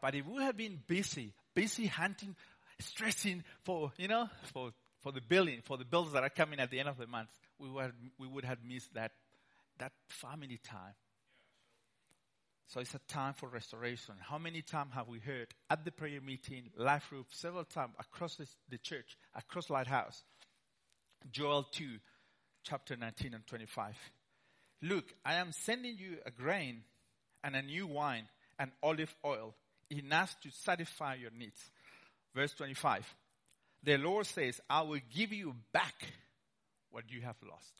But 0.00 0.14
if 0.14 0.26
we 0.26 0.42
had 0.42 0.56
been 0.56 0.78
busy, 0.86 1.32
busy 1.54 1.86
hunting 1.86 2.36
stressing 2.78 3.42
for, 3.64 3.92
you 3.96 4.08
know, 4.08 4.28
for, 4.52 4.70
for 5.00 5.12
the 5.12 5.20
billing, 5.20 5.62
for 5.64 5.76
the 5.76 5.84
bills 5.84 6.12
that 6.12 6.22
are 6.22 6.30
coming 6.30 6.60
at 6.60 6.70
the 6.70 6.78
end 6.78 6.88
of 6.88 6.98
the 6.98 7.06
month, 7.06 7.30
we 7.58 7.68
would, 7.70 7.92
we 8.18 8.26
would 8.26 8.44
have 8.44 8.58
missed 8.66 8.92
that, 8.94 9.12
that 9.78 9.92
family 10.08 10.60
time. 10.62 10.94
So 12.68 12.80
it's 12.80 12.94
a 12.94 13.00
time 13.08 13.34
for 13.34 13.48
restoration. 13.48 14.14
How 14.20 14.38
many 14.38 14.60
times 14.60 14.90
have 14.94 15.08
we 15.08 15.20
heard 15.20 15.48
at 15.70 15.84
the 15.84 15.92
prayer 15.92 16.20
meeting, 16.20 16.70
life 16.76 17.08
group, 17.10 17.26
several 17.30 17.64
times 17.64 17.92
across 17.98 18.36
this, 18.36 18.56
the 18.68 18.78
church, 18.78 19.16
across 19.34 19.70
Lighthouse? 19.70 20.24
Joel 21.30 21.64
2, 21.64 21.86
chapter 22.64 22.96
19 22.96 23.34
and 23.34 23.46
25. 23.46 23.94
Look, 24.82 25.04
I 25.24 25.34
am 25.34 25.52
sending 25.52 25.96
you 25.96 26.18
a 26.26 26.30
grain 26.30 26.82
and 27.44 27.54
a 27.54 27.62
new 27.62 27.86
wine 27.86 28.24
and 28.58 28.72
olive 28.82 29.14
oil, 29.24 29.54
enough 29.90 30.36
to 30.40 30.50
satisfy 30.50 31.14
your 31.14 31.30
needs 31.30 31.70
Verse 32.36 32.52
25. 32.52 33.14
The 33.82 33.96
Lord 33.96 34.26
says, 34.26 34.60
I 34.68 34.82
will 34.82 35.00
give 35.14 35.32
you 35.32 35.54
back 35.72 35.94
what 36.90 37.04
you 37.08 37.22
have 37.22 37.36
lost. 37.42 37.72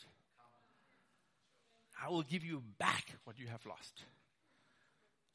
I 2.03 2.09
will 2.09 2.23
give 2.23 2.43
you 2.43 2.63
back 2.79 3.05
what 3.25 3.39
you 3.39 3.49
have 3.49 3.65
lost. 3.67 4.03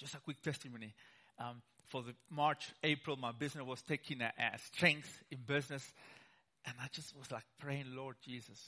Just 0.02 0.16
a 0.16 0.20
quick 0.20 0.42
testimony. 0.42 0.94
Um, 1.40 1.62
for 1.90 2.02
the 2.02 2.14
March, 2.30 2.72
April, 2.84 3.16
my 3.16 3.32
business 3.32 3.66
was 3.66 3.82
taking 3.84 4.22
a, 4.22 4.34
a 4.38 4.58
strength 4.58 5.24
in 5.30 5.38
business. 5.46 5.94
And 6.66 6.76
I 6.82 6.88
just 6.92 7.16
was 7.16 7.32
like 7.32 7.44
praying, 7.60 7.86
Lord 7.96 8.16
Jesus, 8.26 8.60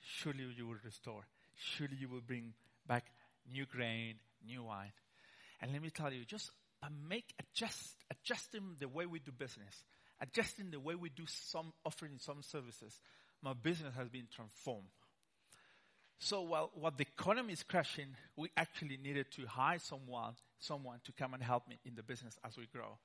surely 0.00 0.44
you 0.56 0.66
will 0.66 0.78
restore. 0.84 1.26
Surely 1.56 1.96
you 1.98 2.08
will 2.08 2.20
bring 2.20 2.54
back 2.86 3.04
new 3.52 3.66
grain, 3.66 4.14
new 4.46 4.62
wine. 4.64 4.92
And 5.60 5.72
let 5.72 5.82
me 5.82 5.90
tell 5.90 6.12
you, 6.12 6.24
just 6.24 6.50
make 7.08 7.34
adjust, 7.40 7.96
adjusting 8.10 8.76
the 8.78 8.88
way 8.88 9.06
we 9.06 9.18
do 9.18 9.32
business 9.32 9.82
adjusting 10.20 10.70
the 10.70 10.80
way 10.80 10.94
we 10.94 11.08
do 11.08 11.24
some 11.26 11.72
offering 11.84 12.18
some 12.18 12.42
services, 12.42 13.00
my 13.42 13.52
business 13.52 13.94
has 13.96 14.08
been 14.08 14.26
transformed. 14.34 14.88
So 16.18 16.42
while, 16.42 16.70
while 16.74 16.92
the 16.96 17.02
economy 17.02 17.52
is 17.52 17.62
crashing, 17.62 18.08
we 18.36 18.50
actually 18.56 18.96
needed 18.96 19.26
to 19.32 19.46
hire 19.46 19.78
someone, 19.78 20.34
someone 20.58 21.00
to 21.04 21.12
come 21.12 21.34
and 21.34 21.42
help 21.42 21.68
me 21.68 21.78
in 21.84 21.94
the 21.94 22.02
business 22.02 22.38
as 22.44 22.56
we 22.56 22.66
grow. 22.66 22.98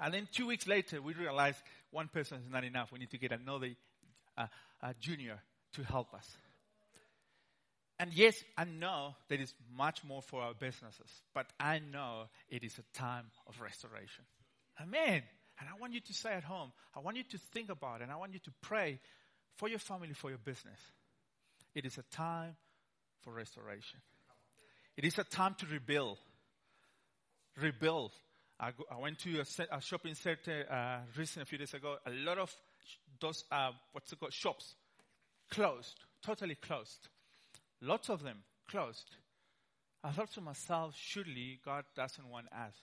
And 0.00 0.12
then 0.12 0.28
two 0.32 0.46
weeks 0.46 0.66
later, 0.66 1.00
we 1.00 1.14
realized 1.14 1.58
one 1.90 2.08
person 2.08 2.38
is 2.38 2.50
not 2.50 2.64
enough. 2.64 2.92
We 2.92 2.98
need 2.98 3.10
to 3.10 3.18
get 3.18 3.32
another 3.32 3.68
uh, 4.36 4.46
uh, 4.82 4.92
junior 5.00 5.38
to 5.74 5.84
help 5.84 6.12
us. 6.12 6.28
And 7.98 8.12
yes, 8.12 8.42
I 8.58 8.64
know 8.64 9.14
there 9.28 9.40
is 9.40 9.54
much 9.74 10.04
more 10.04 10.20
for 10.20 10.42
our 10.42 10.52
businesses, 10.52 11.10
but 11.32 11.46
I 11.58 11.78
know 11.78 12.24
it 12.50 12.62
is 12.62 12.78
a 12.78 12.98
time 12.98 13.24
of 13.46 13.58
restoration. 13.60 14.24
Amen. 14.82 15.22
And 15.58 15.68
I 15.70 15.80
want 15.80 15.94
you 15.94 16.00
to 16.00 16.12
say 16.12 16.34
at 16.34 16.44
home, 16.44 16.72
I 16.94 17.00
want 17.00 17.16
you 17.16 17.22
to 17.30 17.38
think 17.38 17.70
about 17.70 18.00
it, 18.00 18.04
and 18.04 18.12
I 18.12 18.16
want 18.16 18.34
you 18.34 18.40
to 18.40 18.52
pray 18.60 19.00
for 19.56 19.68
your 19.68 19.78
family, 19.78 20.12
for 20.12 20.28
your 20.28 20.38
business. 20.38 20.78
It 21.76 21.84
is 21.84 21.98
a 21.98 22.02
time 22.04 22.56
for 23.20 23.34
restoration. 23.34 24.00
It 24.96 25.04
is 25.04 25.18
a 25.18 25.24
time 25.24 25.54
to 25.58 25.66
rebuild. 25.66 26.16
Rebuild. 27.60 28.12
I, 28.58 28.70
go, 28.70 28.84
I 28.90 28.98
went 28.98 29.18
to 29.20 29.40
a, 29.40 29.76
a 29.76 29.82
shopping 29.82 30.14
center 30.14 30.64
uh, 30.70 31.00
recently, 31.18 31.42
a 31.42 31.44
few 31.44 31.58
days 31.58 31.74
ago. 31.74 31.98
A 32.06 32.10
lot 32.10 32.38
of 32.38 32.50
those, 33.20 33.44
uh, 33.52 33.72
what's 33.92 34.10
it 34.10 34.18
called, 34.18 34.32
shops 34.32 34.74
closed, 35.50 36.00
totally 36.24 36.54
closed. 36.54 37.08
Lots 37.82 38.08
of 38.08 38.22
them 38.22 38.38
closed. 38.70 39.14
I 40.02 40.12
thought 40.12 40.32
to 40.32 40.40
myself, 40.40 40.94
surely 40.98 41.60
God 41.62 41.84
doesn't 41.94 42.26
want 42.26 42.46
us 42.52 42.74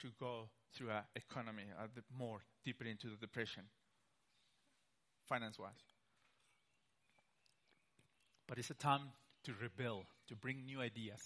to 0.00 0.08
go 0.18 0.48
through 0.74 0.90
our 0.90 1.04
economy 1.14 1.62
uh, 1.80 1.86
more 2.18 2.40
deeper 2.64 2.86
into 2.86 3.06
the 3.06 3.16
depression, 3.20 3.62
finance 5.28 5.60
wise. 5.60 5.91
But 8.52 8.58
it's 8.58 8.68
a 8.68 8.74
time 8.74 9.00
to 9.44 9.54
rebuild, 9.62 10.04
to 10.28 10.36
bring 10.36 10.66
new 10.66 10.82
ideas. 10.82 11.22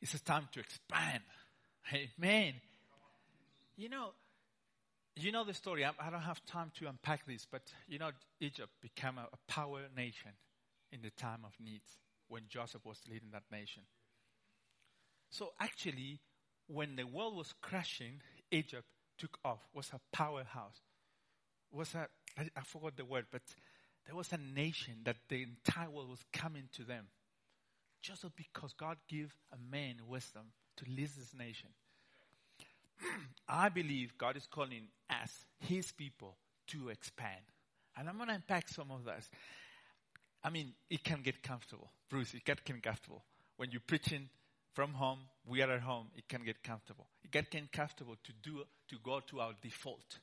It's 0.00 0.14
a 0.14 0.22
time 0.22 0.46
to 0.52 0.60
expand. 0.60 1.24
Amen. 1.92 2.54
You 3.76 3.88
know, 3.88 4.10
you 5.16 5.32
know 5.32 5.42
the 5.42 5.54
story. 5.54 5.84
I, 5.84 5.90
I 6.00 6.10
don't 6.10 6.20
have 6.20 6.40
time 6.46 6.70
to 6.78 6.86
unpack 6.86 7.26
this, 7.26 7.48
but 7.50 7.62
you 7.88 7.98
know, 7.98 8.10
Egypt 8.38 8.70
became 8.80 9.18
a, 9.18 9.22
a 9.22 9.52
power 9.52 9.80
nation 9.96 10.30
in 10.92 11.02
the 11.02 11.10
time 11.10 11.40
of 11.44 11.50
needs 11.58 11.96
when 12.28 12.42
Joseph 12.48 12.84
was 12.84 13.00
leading 13.10 13.30
that 13.32 13.50
nation. 13.50 13.82
So 15.30 15.48
actually, 15.58 16.20
when 16.68 16.94
the 16.94 17.08
world 17.08 17.34
was 17.34 17.52
crashing, 17.60 18.22
Egypt 18.52 18.86
took 19.18 19.36
off, 19.44 19.66
was 19.74 19.90
a 19.92 19.98
powerhouse. 20.12 20.78
Was 21.72 21.96
a, 21.96 22.06
I, 22.38 22.48
I 22.56 22.60
forgot 22.60 22.96
the 22.96 23.04
word, 23.04 23.26
but 23.32 23.42
there 24.08 24.16
was 24.16 24.32
a 24.32 24.38
nation 24.38 24.94
that 25.04 25.16
the 25.28 25.42
entire 25.42 25.90
world 25.90 26.08
was 26.08 26.24
coming 26.32 26.64
to 26.72 26.82
them. 26.82 27.04
Just 28.00 28.24
because 28.36 28.72
God 28.72 28.96
gave 29.06 29.30
a 29.52 29.56
man 29.70 29.96
wisdom 30.08 30.46
to 30.78 30.84
lead 30.88 31.10
this 31.10 31.34
nation. 31.38 31.68
I 33.48 33.68
believe 33.68 34.16
God 34.16 34.38
is 34.38 34.46
calling 34.46 34.88
us, 35.10 35.30
His 35.60 35.92
people, 35.92 36.38
to 36.68 36.88
expand. 36.88 37.42
And 37.98 38.08
I'm 38.08 38.16
going 38.16 38.28
to 38.28 38.34
unpack 38.36 38.70
some 38.70 38.90
of 38.90 39.04
this. 39.04 39.28
I 40.42 40.48
mean, 40.48 40.72
it 40.88 41.04
can 41.04 41.20
get 41.20 41.42
comfortable. 41.42 41.90
Bruce, 42.08 42.32
it 42.32 42.46
can 42.46 42.56
get 42.64 42.82
comfortable. 42.82 43.24
When 43.58 43.70
you're 43.72 43.82
preaching 43.86 44.30
from 44.72 44.94
home, 44.94 45.18
we 45.46 45.60
are 45.60 45.70
at 45.70 45.82
home, 45.82 46.06
it 46.16 46.28
can 46.28 46.44
get 46.44 46.62
comfortable. 46.62 47.08
It 47.24 47.32
can 47.32 47.46
get 47.50 47.72
comfortable 47.72 48.16
to 48.24 48.32
do, 48.42 48.62
to 48.88 48.96
go 49.04 49.20
to 49.28 49.40
our 49.40 49.52
default. 49.60 50.18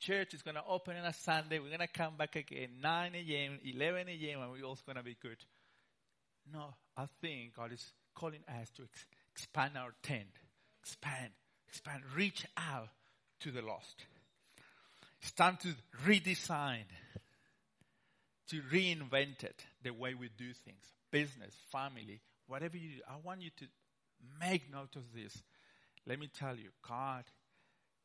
Church 0.00 0.34
is 0.34 0.42
going 0.42 0.54
to 0.54 0.62
open 0.68 0.96
on 0.96 1.04
a 1.04 1.12
Sunday. 1.12 1.58
We're 1.58 1.68
going 1.68 1.80
to 1.80 1.88
come 1.88 2.16
back 2.16 2.36
again, 2.36 2.68
9 2.82 3.12
a.m., 3.14 3.58
11 3.64 4.08
a.m., 4.08 4.42
and 4.42 4.52
we're 4.52 4.64
all 4.64 4.78
going 4.86 4.96
to 4.96 5.02
be 5.02 5.16
good. 5.20 5.38
No, 6.52 6.74
I 6.96 7.06
think 7.20 7.56
God 7.56 7.72
is 7.72 7.92
calling 8.14 8.40
us 8.48 8.70
to 8.76 8.82
ex- 8.82 9.06
expand 9.34 9.76
our 9.76 9.92
tent. 10.02 10.28
Expand, 10.82 11.30
expand, 11.68 12.02
reach 12.14 12.46
out 12.56 12.88
to 13.40 13.50
the 13.50 13.60
lost. 13.60 14.04
It's 15.20 15.32
time 15.32 15.58
to 15.62 15.74
redesign, 16.06 16.84
to 18.50 18.62
reinvent 18.72 19.42
it, 19.42 19.64
the 19.82 19.90
way 19.90 20.14
we 20.14 20.30
do 20.38 20.52
things. 20.52 20.84
Business, 21.10 21.54
family, 21.72 22.20
whatever 22.46 22.76
you 22.76 22.88
do. 22.96 23.02
I 23.08 23.14
want 23.22 23.42
you 23.42 23.50
to 23.58 23.64
make 24.40 24.70
note 24.72 24.94
of 24.96 25.12
this. 25.14 25.42
Let 26.06 26.20
me 26.20 26.30
tell 26.38 26.56
you, 26.56 26.70
God 26.86 27.24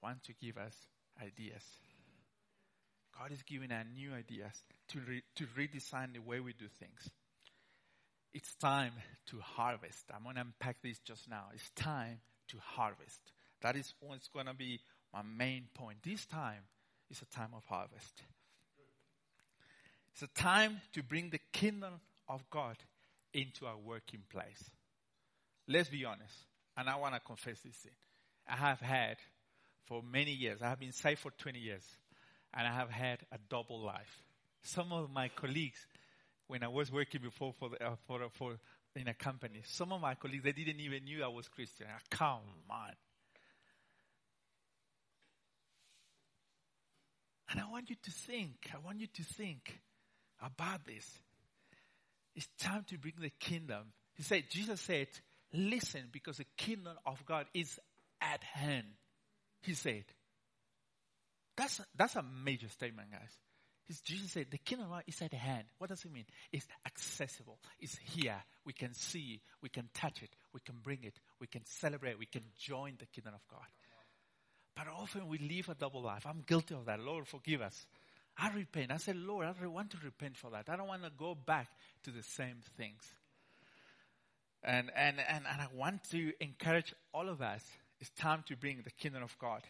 wants 0.02 0.26
to 0.28 0.34
give 0.34 0.58
us 0.58 0.76
ideas. 1.22 1.64
God 3.18 3.32
is 3.32 3.42
giving 3.44 3.72
us 3.72 3.86
new 3.96 4.14
ideas 4.14 4.54
to, 4.90 5.00
re- 5.00 5.24
to 5.36 5.46
redesign 5.58 6.14
the 6.14 6.20
way 6.20 6.40
we 6.40 6.54
do 6.54 6.66
things. 6.80 7.10
It's 8.34 8.56
time 8.56 8.94
to 9.28 9.40
harvest. 9.40 10.06
I'm 10.14 10.24
going 10.24 10.36
to 10.36 10.42
unpack 10.42 10.78
this 10.82 10.98
just 11.00 11.30
now. 11.30 11.46
It's 11.54 11.70
time 11.76 12.20
to 12.50 12.58
harvest. 12.60 13.20
That 13.62 13.76
is 13.76 13.94
what's 14.00 14.28
going 14.30 14.48
to 14.48 14.56
be 14.56 14.80
my 15.14 15.22
main 15.22 15.68
point. 15.76 16.00
This 16.04 16.26
time 16.26 16.64
is 17.12 17.22
a 17.22 17.26
time 17.26 17.52
of 17.56 17.64
harvest. 17.66 18.24
It's 20.14 20.24
a 20.24 20.28
time 20.40 20.82
to 20.94 21.04
bring 21.04 21.30
the 21.30 21.40
kingdom 21.52 21.94
of 22.28 22.44
God 22.50 22.78
into 23.34 23.66
our 23.66 23.78
working 23.78 24.22
place. 24.32 24.70
Let's 25.68 25.90
be 25.90 26.06
honest, 26.06 26.36
and 26.76 26.90
I 26.90 26.98
want 26.98 27.14
to 27.16 27.20
confess 27.20 27.60
this 27.62 27.76
thing. 27.76 27.94
I 28.48 28.56
have 28.56 28.80
had 28.80 29.18
for 29.86 30.02
many 30.02 30.32
years, 30.32 30.62
I 30.62 30.70
have 30.70 30.80
been 30.80 30.92
saved 30.92 31.20
for 31.20 31.32
20 31.32 31.60
years, 31.60 31.84
and 32.54 32.68
I 32.68 32.72
have 32.72 32.90
had 32.90 33.20
a 33.32 33.38
double 33.50 33.80
life. 33.80 34.24
Some 34.62 34.92
of 34.92 35.12
my 35.12 35.30
colleagues, 35.30 35.86
when 36.48 36.64
I 36.64 36.68
was 36.68 36.92
working 36.92 37.22
before 37.22 37.54
for, 37.54 37.70
the, 37.70 37.84
uh, 37.84 37.96
for, 38.08 38.20
for 38.34 38.58
in 38.96 39.08
a 39.08 39.14
company, 39.14 39.62
some 39.66 39.92
of 39.92 40.02
my 40.02 40.16
colleagues, 40.16 40.44
they 40.44 40.52
didn't 40.52 40.80
even 40.80 41.04
knew 41.04 41.24
I 41.24 41.28
was 41.28 41.48
Christian. 41.48 41.88
I, 41.90 42.00
come 42.16 42.40
on. 42.70 42.94
And 47.50 47.62
I 47.62 47.70
want 47.70 47.90
you 47.90 47.96
to 48.02 48.12
think, 48.12 48.72
I 48.74 48.78
want 48.84 49.00
you 49.00 49.08
to 49.08 49.24
think 49.24 49.80
about 50.42 50.86
this. 50.86 51.08
It's 52.36 52.48
time 52.60 52.84
to 52.90 52.98
bring 52.98 53.14
the 53.20 53.30
kingdom. 53.30 53.94
He 54.16 54.24
said, 54.24 54.46
Jesus 54.50 54.82
said, 54.82 55.08
listen, 55.54 56.02
because 56.12 56.38
the 56.38 56.46
kingdom 56.58 56.94
of 57.06 57.24
God 57.26 57.46
is 57.54 57.80
at 58.22 58.44
hand. 58.44 58.88
He 59.64 59.74
said. 59.74 60.06
That's 61.56 61.82
that's 61.96 62.16
a 62.16 62.24
major 62.24 62.70
statement, 62.70 63.12
guys. 63.12 63.32
It's 63.88 64.02
Jesus 64.02 64.32
said, 64.32 64.48
the 64.50 64.58
kingdom 64.58 64.88
of 64.88 64.92
God 64.94 65.04
is 65.08 65.22
at 65.22 65.34
hand. 65.34 65.66
What 65.78 65.90
does 65.90 66.06
it 66.06 66.12
mean? 66.12 66.26
It's 66.52 66.66
accessible. 66.86 67.60
It's 67.80 67.98
here. 67.98 68.42
We 68.66 68.72
can 68.74 68.94
see, 68.94 69.42
we 69.62 69.70
can 69.70 69.90
touch 69.94 70.24
it, 70.24 70.30
we 70.54 70.62
can 70.62 70.76
bring 70.82 71.00
it, 71.04 71.20
we 71.40 71.48
can 71.48 71.66
celebrate, 71.66 72.18
we 72.18 72.26
can 72.26 72.44
join 72.58 72.94
the 72.98 73.06
kingdom 73.08 73.34
of 73.34 73.42
God. 73.50 73.68
But 74.76 74.88
often 74.88 75.28
we 75.28 75.38
live 75.38 75.70
a 75.70 75.76
double 75.76 76.02
life. 76.02 76.26
I'm 76.26 76.44
guilty 76.48 76.76
of 76.76 76.86
that. 76.86 77.00
Lord, 77.00 77.28
forgive 77.28 77.62
us. 77.62 77.86
I 78.38 78.52
repent. 78.54 78.92
I 78.92 78.98
said, 78.98 79.18
Lord, 79.18 79.46
I 79.46 79.68
want 79.68 79.92
to 79.92 79.98
repent 80.04 80.38
for 80.38 80.50
that. 80.52 80.70
I 80.70 80.76
don't 80.76 80.88
want 80.88 81.04
to 81.04 81.12
go 81.16 81.36
back 81.36 81.68
to 82.06 82.12
the 82.12 82.24
same 82.24 82.58
things. 82.78 83.04
And, 84.64 84.90
and, 84.96 85.18
and, 85.20 85.44
and 85.48 85.62
I 85.62 85.68
want 85.76 86.04
to 86.12 86.32
encourage 86.40 86.96
all 87.14 87.30
of 87.30 87.42
us. 87.42 87.62
It's 88.04 88.22
time 88.22 88.44
to 88.48 88.58
bring 88.58 88.82
the 88.84 88.92
kingdom 88.92 89.24
of 89.24 89.34
God 89.40 89.62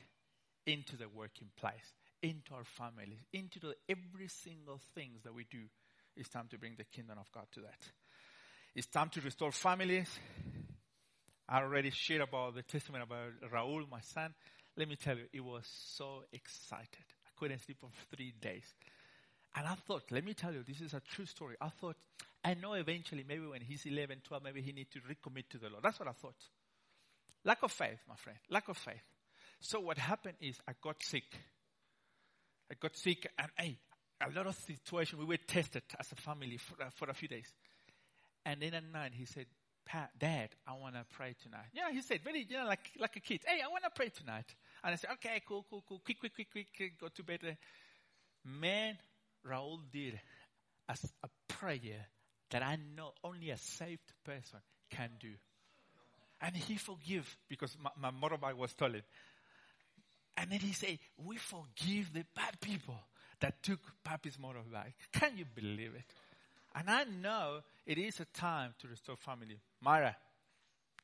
into 0.65 0.97
the 0.97 1.07
working 1.07 1.49
place, 1.55 1.93
into 2.23 2.55
our 2.55 2.63
families, 2.63 3.19
into 3.31 3.59
the, 3.59 3.75
every 3.87 4.27
single 4.27 4.79
things 4.95 5.21
that 5.23 5.35
we 5.35 5.45
do. 5.51 5.59
It's 6.17 6.29
time 6.29 6.47
to 6.49 6.57
bring 6.57 6.73
the 6.75 6.83
kingdom 6.83 7.19
of 7.19 7.31
God 7.31 7.45
to 7.51 7.59
that. 7.59 7.77
It's 8.73 8.87
time 8.87 9.09
to 9.09 9.21
restore 9.21 9.51
families. 9.51 10.09
I 11.47 11.59
already 11.59 11.91
shared 11.91 12.21
about 12.21 12.55
the 12.55 12.63
testimony 12.63 13.03
about 13.03 13.51
Raul, 13.53 13.87
my 13.87 14.01
son. 14.01 14.33
Let 14.75 14.89
me 14.89 14.95
tell 14.95 15.15
you, 15.15 15.25
it 15.31 15.41
was 15.41 15.69
so 15.95 16.23
excited. 16.33 17.05
I 17.27 17.29
couldn't 17.39 17.59
sleep 17.63 17.77
for 17.81 17.91
three 18.15 18.33
days. 18.41 18.65
And 19.55 19.67
I 19.67 19.75
thought, 19.75 20.05
let 20.09 20.25
me 20.25 20.33
tell 20.33 20.53
you, 20.53 20.63
this 20.67 20.81
is 20.81 20.95
a 20.95 21.01
true 21.01 21.27
story. 21.27 21.55
I 21.61 21.69
thought, 21.69 21.97
I 22.43 22.55
know 22.55 22.73
eventually, 22.73 23.23
maybe 23.29 23.45
when 23.45 23.61
he's 23.61 23.85
11, 23.85 24.23
12, 24.23 24.43
maybe 24.43 24.63
he 24.63 24.71
needs 24.71 24.89
to 24.93 25.01
recommit 25.01 25.49
to 25.51 25.59
the 25.59 25.69
Lord. 25.69 25.83
That's 25.83 25.99
what 25.99 26.07
I 26.09 26.13
thought. 26.13 26.33
Lack 27.45 27.63
of 27.63 27.71
faith, 27.71 27.99
my 28.07 28.15
friend. 28.15 28.37
Lack 28.49 28.69
of 28.69 28.77
faith. 28.77 29.03
So 29.59 29.79
what 29.79 29.97
happened 29.97 30.35
is 30.41 30.59
I 30.67 30.73
got 30.81 31.01
sick. 31.03 31.23
I 32.71 32.75
got 32.79 32.95
sick 32.95 33.27
and 33.37 33.49
hey, 33.57 33.77
a 34.21 34.31
lot 34.35 34.47
of 34.47 34.55
situations, 34.55 35.19
we 35.19 35.25
were 35.25 35.37
tested 35.37 35.83
as 35.99 36.11
a 36.11 36.15
family 36.15 36.57
for, 36.57 36.81
uh, 36.81 36.89
for 36.95 37.09
a 37.09 37.13
few 37.13 37.27
days. 37.27 37.51
And 38.45 38.61
then 38.61 38.73
at 38.73 38.83
night 38.91 39.11
he 39.13 39.25
said, 39.25 39.45
Dad, 40.17 40.49
I 40.65 40.73
want 40.73 40.95
to 40.95 41.05
pray 41.15 41.35
tonight. 41.43 41.67
Yeah, 41.73 41.91
he 41.91 42.01
said, 42.01 42.21
very, 42.23 42.45
you 42.49 42.57
know, 42.57 42.65
like, 42.65 42.91
like 42.99 43.15
a 43.15 43.19
kid. 43.19 43.41
Hey, 43.45 43.61
I 43.63 43.67
want 43.67 43.83
to 43.83 43.89
pray 43.93 44.09
tonight. 44.09 44.45
And 44.83 44.93
I 44.93 44.95
said, 44.95 45.11
okay, 45.13 45.41
cool, 45.47 45.65
cool, 45.69 45.83
cool. 45.87 46.01
Quick, 46.03 46.19
quick, 46.19 46.33
quick, 46.33 46.51
quick, 46.51 46.67
quick 46.75 46.99
go 46.99 47.07
to 47.09 47.23
bed. 47.23 47.57
Man, 48.45 48.97
Raul 49.45 49.79
did 49.91 50.19
as 50.89 51.03
a 51.23 51.29
prayer 51.47 52.07
that 52.51 52.63
I 52.63 52.77
know 52.95 53.11
only 53.23 53.49
a 53.49 53.57
saved 53.57 54.13
person 54.23 54.59
can 54.89 55.09
do. 55.19 55.33
And 56.43 56.55
he 56.55 56.75
forgive 56.75 57.37
because 57.47 57.75
my, 57.81 57.89
my 57.99 58.11
motorbike 58.11 58.57
was 58.57 58.71
stolen. 58.71 59.01
And 60.35 60.51
then 60.51 60.59
he 60.59 60.73
say, 60.73 60.99
we 61.25 61.37
forgive 61.37 62.13
the 62.13 62.25
bad 62.35 62.59
people 62.59 62.99
that 63.39 63.63
took 63.63 63.79
Papi's 64.03 64.37
motorbike. 64.37 64.93
Can 65.13 65.37
you 65.37 65.45
believe 65.55 65.91
it? 65.95 66.05
And 66.75 66.89
I 66.89 67.05
know 67.05 67.59
it 67.85 67.97
is 67.97 68.19
a 68.19 68.25
time 68.25 68.73
to 68.81 68.87
restore 68.87 69.15
family. 69.15 69.57
Mara, 69.81 70.15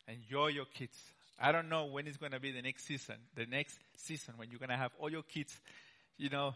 enjoy 0.08 0.48
your 0.48 0.66
kids. 0.66 0.98
I 1.40 1.54
don't 1.54 1.70
know 1.70 1.86
when 1.86 2.08
it's 2.08 2.18
going 2.18 2.34
to 2.34 2.40
be 2.40 2.52
the 2.52 2.62
next 2.62 2.86
season, 2.86 3.16
the 3.36 3.46
next 3.46 3.80
season 3.96 4.34
when 4.36 4.50
you're 4.50 4.60
going 4.60 4.70
to 4.70 4.78
have 4.78 4.92
all 5.00 5.10
your 5.10 5.24
kids, 5.24 5.58
you 6.18 6.30
know, 6.30 6.54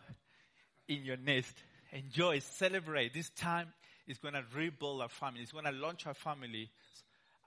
in 0.89 1.05
your 1.05 1.17
nest. 1.17 1.55
Enjoy, 1.91 2.39
celebrate. 2.39 3.13
This 3.13 3.29
time 3.29 3.67
is 4.07 4.17
going 4.17 4.33
to 4.33 4.43
rebuild 4.53 5.01
our 5.01 5.09
family. 5.09 5.41
It's 5.41 5.53
going 5.53 5.65
to 5.65 5.71
launch 5.71 6.05
our 6.05 6.13
family, 6.13 6.69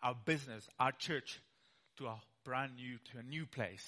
our 0.07 0.15
business, 0.25 0.69
our 0.79 0.93
church 0.93 1.41
to 1.97 2.07
a 2.07 2.15
brand 2.45 2.77
new, 2.77 2.97
to 3.11 3.19
a 3.19 3.23
new 3.25 3.45
place. 3.45 3.85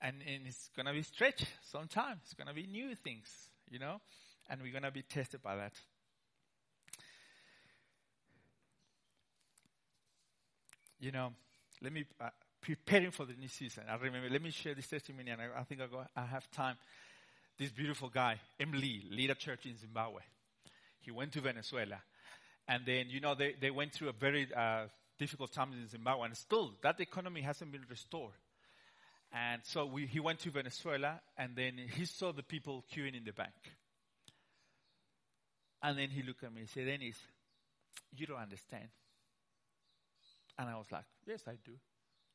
And, 0.00 0.16
and 0.26 0.48
it's 0.48 0.68
going 0.74 0.86
to 0.86 0.92
be 0.92 1.02
stretched 1.02 1.46
sometimes. 1.70 2.22
It's 2.24 2.34
going 2.34 2.48
to 2.48 2.54
be 2.54 2.66
new 2.66 2.96
things, 2.96 3.28
you 3.70 3.78
know, 3.78 4.00
and 4.50 4.60
we're 4.60 4.72
going 4.72 4.82
to 4.82 4.90
be 4.90 5.02
tested 5.02 5.42
by 5.42 5.54
that. 5.56 5.74
You 10.98 11.12
know, 11.12 11.32
let 11.80 11.92
me, 11.92 12.04
uh, 12.20 12.30
preparing 12.60 13.12
for 13.12 13.26
the 13.26 13.34
new 13.34 13.48
season. 13.48 13.84
I 13.88 13.94
remember, 13.94 14.28
let 14.28 14.42
me 14.42 14.50
share 14.50 14.74
this 14.74 14.88
testimony 14.88 15.30
and 15.30 15.40
I, 15.40 15.60
I 15.60 15.62
think 15.62 15.82
I, 15.82 16.20
I 16.20 16.26
have 16.26 16.50
time. 16.50 16.76
This 17.56 17.70
beautiful 17.70 18.08
guy, 18.08 18.40
Emily, 18.58 19.04
lead 19.08 19.30
a 19.30 19.36
church 19.36 19.66
in 19.66 19.78
Zimbabwe. 19.78 20.22
He 20.98 21.12
went 21.12 21.32
to 21.34 21.40
Venezuela. 21.40 22.02
And 22.68 22.84
then, 22.84 23.06
you 23.08 23.20
know, 23.20 23.34
they, 23.34 23.54
they 23.60 23.70
went 23.70 23.92
through 23.92 24.08
a 24.08 24.12
very 24.12 24.48
uh, 24.54 24.86
difficult 25.18 25.52
time 25.52 25.72
in 25.72 25.88
Zimbabwe 25.88 26.26
and 26.26 26.36
still 26.36 26.72
that 26.82 27.00
economy 27.00 27.40
hasn't 27.40 27.70
been 27.72 27.84
restored. 27.88 28.34
And 29.32 29.62
so 29.64 29.86
we, 29.86 30.06
he 30.06 30.20
went 30.20 30.40
to 30.40 30.50
Venezuela 30.50 31.20
and 31.36 31.54
then 31.56 31.74
he 31.94 32.04
saw 32.04 32.32
the 32.32 32.42
people 32.42 32.84
queuing 32.94 33.16
in 33.16 33.24
the 33.24 33.32
bank. 33.32 33.54
And 35.82 35.98
then 35.98 36.10
he 36.10 36.22
looked 36.22 36.42
at 36.42 36.52
me 36.52 36.62
and 36.62 36.70
said, 36.70 36.86
Dennis, 36.86 37.16
you 38.16 38.26
don't 38.26 38.38
understand. 38.38 38.88
And 40.58 40.68
I 40.68 40.76
was 40.76 40.86
like, 40.90 41.04
yes, 41.26 41.42
I 41.46 41.52
do. 41.64 41.72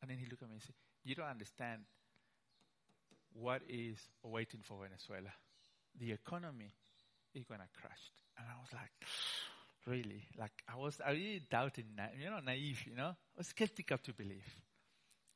And 0.02 0.10
then 0.10 0.18
he 0.18 0.26
looked 0.30 0.44
at 0.44 0.50
me 0.50 0.56
and 0.56 0.64
said, 0.64 0.76
you 1.04 1.16
don't 1.16 1.28
understand 1.28 1.82
what 3.34 3.62
is 3.68 3.98
waiting 4.24 4.62
for 4.64 4.78
Venezuela. 4.82 5.32
The 6.00 6.12
economy 6.12 6.72
is 7.34 7.46
going 7.46 7.60
to 7.62 7.68
crash. 7.82 8.12
And 8.38 8.48
I 8.48 8.60
was 8.60 8.72
like, 8.74 8.92
really? 9.86 10.24
Like, 10.38 10.52
I 10.72 10.78
was 10.78 11.02
I 11.06 11.12
really 11.12 11.42
doubting, 11.50 11.86
you 12.20 12.30
know, 12.30 12.40
naive, 12.40 12.86
you 12.88 12.96
know? 12.96 13.16
I 13.16 13.38
was 13.38 13.48
skeptical 13.48 13.98
to 13.98 14.14
believe. 14.14 14.56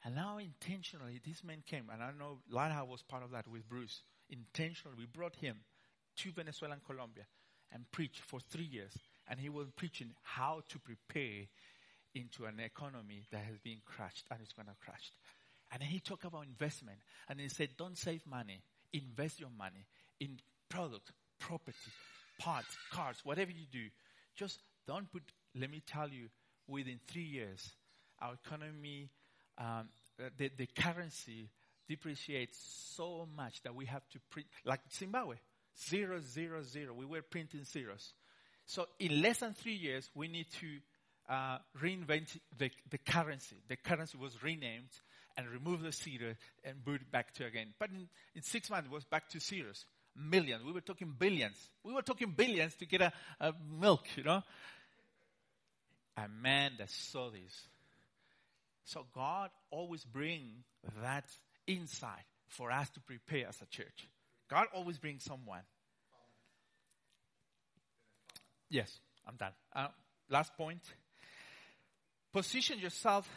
And 0.04 0.16
now 0.16 0.38
intentionally, 0.38 1.20
this 1.25 1.44
man 1.44 1.64
came, 1.66 1.90
and 1.92 2.04
I 2.04 2.12
know 2.18 2.40
Lighthouse 2.50 2.88
was 2.88 3.02
part 3.02 3.24
of 3.24 3.32
that 3.32 3.48
with 3.48 3.68
Bruce. 3.68 4.04
Intentionally, 4.30 4.96
we 4.98 5.06
brought 5.06 5.36
him 5.36 5.58
to 6.18 6.32
Venezuela 6.32 6.75
and 6.75 6.84
Colombia 6.86 7.25
and 7.74 7.92
preached 7.92 8.22
for 8.22 8.40
three 8.40 8.66
years. 8.66 8.94
And 9.28 9.40
he 9.40 9.50
was 9.50 9.68
preaching 9.75 10.12
how 10.22 10.62
to 10.70 10.80
prepare 10.80 11.48
into 12.14 12.46
an 12.46 12.60
economy 12.60 13.24
that 13.32 13.44
has 13.44 13.58
been 13.58 13.80
crushed 13.84 14.25
and 14.30 14.40
is 14.42 14.54
going 14.54 14.68
to 14.68 14.75
crash. 14.80 15.12
And 15.72 15.82
he 15.82 16.00
talked 16.00 16.25
about 16.25 16.46
investment. 16.46 17.00
And 17.28 17.40
he 17.40 17.50
said, 17.50 17.70
don't 17.78 17.98
save 17.98 18.25
money. 18.28 18.62
Invest 18.94 19.40
your 19.40 19.50
money 19.58 19.88
in 20.20 20.38
product, 20.70 21.12
property, 21.40 21.75
parts, 22.40 22.78
cars, 22.92 23.18
whatever 23.24 23.52
you 23.52 23.66
do. 23.72 23.88
Just 24.36 24.60
don't 24.88 25.12
put, 25.12 25.24
let 25.60 25.70
me 25.70 25.82
tell 25.86 26.10
you, 26.10 26.27
within 26.68 27.00
three 27.08 27.24
years, 27.24 27.72
our 28.22 28.34
economy, 28.46 29.10
um, 29.58 29.89
the, 30.38 30.50
the 30.58 30.68
currency 30.68 31.50
depreciates 31.88 32.58
so 32.96 33.27
much 33.36 33.62
that 33.63 33.75
we 33.75 33.86
have 33.86 34.08
to 34.10 34.20
print, 34.30 34.48
like 34.65 34.82
Zimbabwe, 34.94 35.36
zero, 35.89 36.20
zero, 36.20 36.63
zero. 36.63 36.94
We 36.94 37.06
were 37.06 37.22
printing 37.22 37.63
zeros. 37.63 38.13
So 38.65 38.88
in 39.00 39.22
less 39.22 39.39
than 39.39 39.54
three 39.54 39.75
years, 39.75 40.10
we 40.15 40.27
need 40.27 40.48
to 40.60 40.68
uh, 41.30 41.58
reinvent 41.82 42.38
the, 42.58 42.72
the 42.89 42.98
currency. 42.98 43.58
The 43.68 43.75
currency 43.75 44.18
was 44.18 44.42
renamed 44.44 44.89
and 45.38 45.48
removed 45.50 45.84
the 45.84 45.92
zero 45.92 46.36
and 46.63 46.84
put 46.84 46.96
it 46.96 47.12
back 47.12 47.34
to 47.36 47.46
again. 47.46 47.74
But 47.80 47.89
in, 47.89 48.08
in 48.34 48.42
six 48.42 48.70
months, 48.70 48.88
it 48.88 48.94
was 48.94 49.04
back 49.04 49.30
to 49.30 49.39
zeros. 49.39 49.86
Millions. 50.15 50.63
We 50.63 50.72
were 50.72 50.81
talking 50.81 51.13
billions. 51.17 51.57
We 51.84 51.93
were 51.93 52.01
talking 52.01 52.31
billions 52.31 52.75
to 52.75 52.86
get 52.86 53.01
a, 53.01 53.12
a 53.39 53.53
milk, 53.79 54.05
you 54.15 54.24
know. 54.24 54.41
A 56.17 56.27
man 56.29 56.72
that 56.77 56.89
saw 56.89 57.29
this. 57.29 57.67
So 58.86 59.05
God 59.13 59.50
always 59.72 60.05
bring 60.05 60.63
that 61.01 61.25
insight 61.67 62.24
for 62.48 62.72
us 62.72 62.89
to 62.91 63.01
prepare 63.01 63.48
as 63.50 63.62
a 63.62 63.65
church. 63.65 64.07
God 64.50 64.67
always 64.74 64.98
brings 64.98 65.24
someone. 65.24 65.62
Yes, 68.69 68.99
I'm 69.28 69.36
done. 69.36 69.51
Uh, 69.75 69.88
last 70.30 70.56
point. 70.56 70.82
Position 72.32 72.80
yourself. 72.80 73.30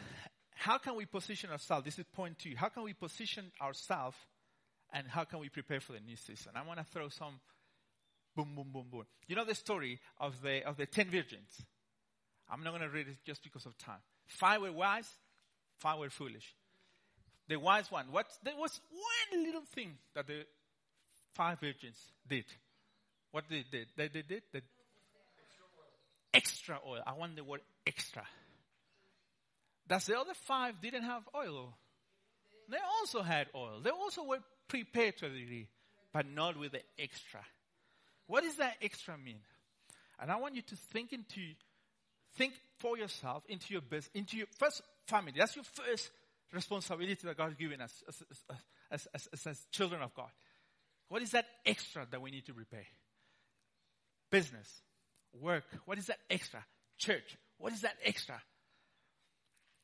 How 0.55 0.77
can 0.77 0.95
we 0.95 1.05
position 1.05 1.49
ourselves? 1.49 1.85
This 1.85 1.99
is 1.99 2.05
point 2.13 2.37
two. 2.39 2.53
How 2.55 2.69
can 2.69 2.83
we 2.83 2.93
position 2.93 3.51
ourselves 3.61 4.17
and 4.93 5.07
how 5.07 5.23
can 5.23 5.39
we 5.39 5.49
prepare 5.49 5.79
for 5.79 5.93
the 5.93 5.99
new 5.99 6.15
season? 6.15 6.53
I 6.55 6.65
want 6.65 6.79
to 6.79 6.85
throw 6.85 7.09
some 7.09 7.39
boom, 8.35 8.55
boom, 8.55 8.69
boom, 8.71 8.85
boom. 8.91 9.05
You 9.27 9.35
know 9.35 9.45
the 9.45 9.55
story 9.55 9.99
of 10.19 10.41
the, 10.41 10.63
of 10.63 10.77
the 10.77 10.85
ten 10.85 11.09
virgins? 11.09 11.61
I'm 12.49 12.63
not 12.63 12.71
going 12.71 12.81
to 12.81 12.89
read 12.89 13.07
it 13.07 13.17
just 13.25 13.43
because 13.43 13.65
of 13.65 13.77
time. 13.77 13.99
Five 14.27 14.61
were 14.61 14.71
wise, 14.71 15.09
five 15.79 15.99
were 15.99 16.09
foolish. 16.09 16.55
The 17.47 17.57
wise 17.57 17.91
one, 17.91 18.05
what, 18.11 18.27
there 18.43 18.55
was 18.57 18.79
one 18.91 19.43
little 19.43 19.63
thing 19.73 19.93
that 20.15 20.27
the 20.27 20.45
five 21.33 21.59
virgins 21.59 21.97
did. 22.27 22.45
What 23.31 23.45
they 23.49 23.63
did? 23.71 23.87
They, 23.95 24.07
they 24.07 24.21
did? 24.21 24.43
They, 24.51 24.61
extra 26.33 26.79
oil. 26.87 27.01
I 27.05 27.13
want 27.13 27.35
the 27.35 27.43
word 27.43 27.61
extra. 27.85 28.23
That's 29.87 30.05
the 30.05 30.19
other 30.19 30.33
five 30.45 30.79
didn't 30.81 31.03
have 31.03 31.23
oil. 31.35 31.75
They 32.69 32.77
also 32.99 33.23
had 33.23 33.47
oil. 33.55 33.81
They 33.83 33.89
also 33.89 34.23
were 34.23 34.39
prepared 34.69 35.17
to 35.17 35.25
a 35.25 35.29
degree, 35.29 35.67
but 36.13 36.25
not 36.25 36.57
with 36.57 36.71
the 36.71 36.81
extra. 36.97 37.41
What 38.27 38.43
does 38.43 38.55
that 38.55 38.75
extra 38.81 39.17
mean? 39.17 39.41
And 40.19 40.31
I 40.31 40.37
want 40.37 40.55
you 40.55 40.61
to 40.61 40.75
think 40.75 41.11
into, 41.11 41.41
think 42.35 42.53
for 42.77 42.97
yourself 42.97 43.43
into 43.49 43.73
your 43.73 43.81
business, 43.81 44.11
into 44.13 44.37
your 44.37 44.47
first 44.57 44.81
family. 45.07 45.33
That's 45.35 45.55
your 45.55 45.65
first 45.65 46.11
responsibility 46.53 47.17
that 47.23 47.37
God 47.37 47.49
has 47.49 47.55
given 47.55 47.81
us 47.81 48.03
as, 48.07 48.23
as, 48.91 49.27
as, 49.33 49.45
as, 49.45 49.65
children 49.71 50.01
of 50.01 50.13
God. 50.13 50.29
What 51.09 51.21
is 51.21 51.31
that 51.31 51.45
extra 51.65 52.07
that 52.09 52.21
we 52.21 52.31
need 52.31 52.45
to 52.45 52.53
prepare? 52.53 52.85
Business, 54.31 54.69
work. 55.39 55.63
What 55.85 55.97
is 55.97 56.07
that 56.07 56.19
extra? 56.29 56.63
Church. 56.97 57.37
What 57.57 57.73
is 57.73 57.81
that 57.81 57.95
extra? 58.05 58.39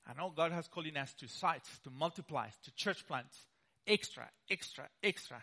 I 0.08 0.14
know 0.14 0.32
God 0.36 0.52
has 0.52 0.68
calling 0.68 0.96
us 0.98 1.14
to 1.14 1.28
sites, 1.28 1.70
to 1.84 1.90
multiply, 1.90 2.48
to 2.64 2.76
church 2.76 3.08
plants. 3.08 3.38
Extra, 3.88 4.28
extra, 4.50 4.88
extra. 5.04 5.38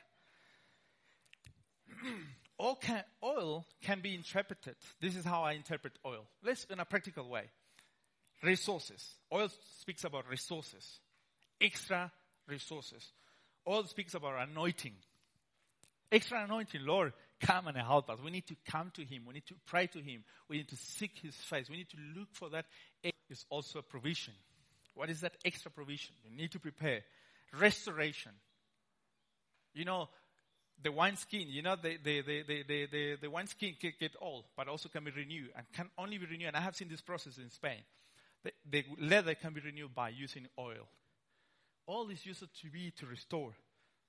All 2.58 2.76
can, 2.76 3.02
oil 3.22 3.66
can 3.82 4.00
be 4.00 4.14
interpreted. 4.14 4.76
This 5.00 5.16
is 5.16 5.24
how 5.24 5.42
I 5.42 5.52
interpret 5.52 5.92
oil. 6.06 6.26
Let's 6.44 6.64
in 6.64 6.80
a 6.80 6.84
practical 6.84 7.28
way. 7.28 7.50
Resources. 8.42 9.04
Oil 9.32 9.48
speaks 9.78 10.04
about 10.04 10.28
resources. 10.28 11.00
Extra 11.60 12.10
resources. 12.48 13.12
Oil 13.68 13.84
speaks 13.84 14.14
about 14.14 14.48
anointing. 14.48 14.94
Extra 16.10 16.44
anointing. 16.44 16.84
Lord, 16.84 17.12
come 17.40 17.68
and 17.68 17.76
help 17.76 18.10
us. 18.10 18.18
We 18.22 18.30
need 18.30 18.46
to 18.48 18.56
come 18.68 18.90
to 18.94 19.04
Him. 19.04 19.22
We 19.26 19.34
need 19.34 19.46
to 19.46 19.54
pray 19.66 19.86
to 19.88 20.00
Him. 20.00 20.24
We 20.48 20.58
need 20.58 20.68
to 20.68 20.76
seek 20.76 21.18
His 21.22 21.34
face. 21.34 21.70
We 21.70 21.76
need 21.76 21.90
to 21.90 21.96
look 22.18 22.28
for 22.32 22.50
that. 22.50 22.66
It 23.02 23.14
is 23.30 23.44
also 23.48 23.78
a 23.78 23.82
provision. 23.82 24.34
What 24.94 25.08
is 25.08 25.20
that 25.20 25.36
extra 25.44 25.70
provision? 25.70 26.14
You 26.24 26.36
need 26.36 26.52
to 26.52 26.60
prepare. 26.60 27.02
Restoration. 27.58 28.32
You 29.74 29.84
know, 29.84 30.08
the 30.82 30.90
wineskin, 30.90 31.48
you 31.48 31.62
know, 31.62 31.76
the, 31.76 31.96
the, 32.02 32.22
the, 32.22 32.42
the, 32.46 32.86
the, 32.90 33.16
the, 33.20 33.30
wineskin 33.30 33.74
can 33.80 33.92
get 33.98 34.12
old, 34.20 34.44
but 34.56 34.68
also 34.68 34.88
can 34.88 35.04
be 35.04 35.10
renewed 35.10 35.50
and 35.56 35.66
can 35.72 35.88
only 35.96 36.18
be 36.18 36.26
renewed. 36.26 36.48
And 36.48 36.56
I 36.56 36.60
have 36.60 36.76
seen 36.76 36.88
this 36.88 37.00
process 37.00 37.38
in 37.38 37.50
Spain. 37.50 37.82
The, 38.42 38.52
the 38.68 38.84
leather 39.00 39.34
can 39.34 39.52
be 39.52 39.60
renewed 39.60 39.94
by 39.94 40.08
using 40.08 40.46
oil. 40.58 40.88
All 41.86 42.08
is 42.10 42.24
used 42.26 42.40
to 42.40 42.70
be 42.70 42.92
to 42.98 43.06
restore, 43.06 43.52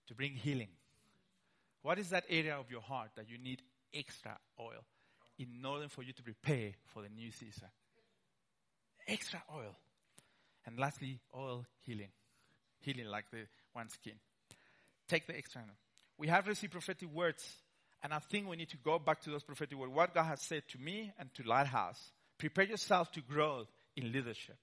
to 0.08 0.16
bring 0.16 0.34
healing. 0.34 0.70
What 1.82 2.00
is 2.00 2.10
that 2.10 2.26
area 2.30 2.56
of 2.58 2.72
your 2.72 2.82
heart 2.82 3.10
that 3.16 3.30
you 3.30 3.38
need 3.38 3.62
extra 3.94 4.38
oil 4.60 4.84
in 5.38 5.64
order 5.66 5.90
for 5.90 6.02
you 6.02 6.14
to 6.14 6.24
prepare 6.24 6.72
for 6.94 7.02
the 7.02 7.10
new 7.10 7.32
season? 7.32 7.68
Extra 9.08 9.44
oil. 9.54 9.76
And 10.66 10.80
lastly, 10.80 11.20
oil 11.36 11.66
healing. 11.86 12.10
Healing 12.84 13.08
like 13.08 13.26
the 13.32 13.46
wineskin. 13.76 14.14
Take 15.08 15.28
the 15.28 15.36
external. 15.36 15.76
We 16.18 16.28
have 16.28 16.48
received 16.48 16.74
prophetic 16.74 17.10
words, 17.12 17.44
and 18.04 18.14
I 18.14 18.20
think 18.20 18.48
we 18.48 18.56
need 18.56 18.70
to 18.70 18.78
go 18.78 19.00
back 19.00 19.22
to 19.22 19.30
those 19.30 19.44
prophetic 19.44 19.78
words. 19.78 19.92
What 19.92 20.14
God 20.14 20.24
has 20.26 20.42
said 20.42 20.64
to 20.70 20.78
me 20.78 21.12
and 21.18 21.34
to 21.36 21.44
Lighthouse. 21.44 22.12
Prepare 22.38 22.66
yourself 22.66 23.12
to 23.14 23.22
grow 23.22 23.66
in 23.96 24.12
leadership. 24.12 24.58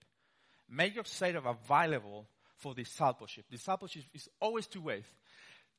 Make 0.69 0.95
yourself 0.95 1.45
available 1.47 2.27
for 2.59 2.75
discipleship. 2.75 3.47
Discipleship 3.51 4.05
is 4.13 4.29
always 4.39 4.67
two 4.67 4.83
ways. 4.83 5.05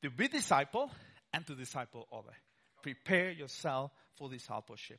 To 0.02 0.10
be 0.10 0.28
disciple 0.28 0.90
and 1.32 1.46
to 1.46 1.54
disciple 1.54 2.08
other. 2.12 2.34
Prepare 2.82 3.30
yourself 3.30 3.92
for 4.16 4.28
discipleship. 4.28 4.98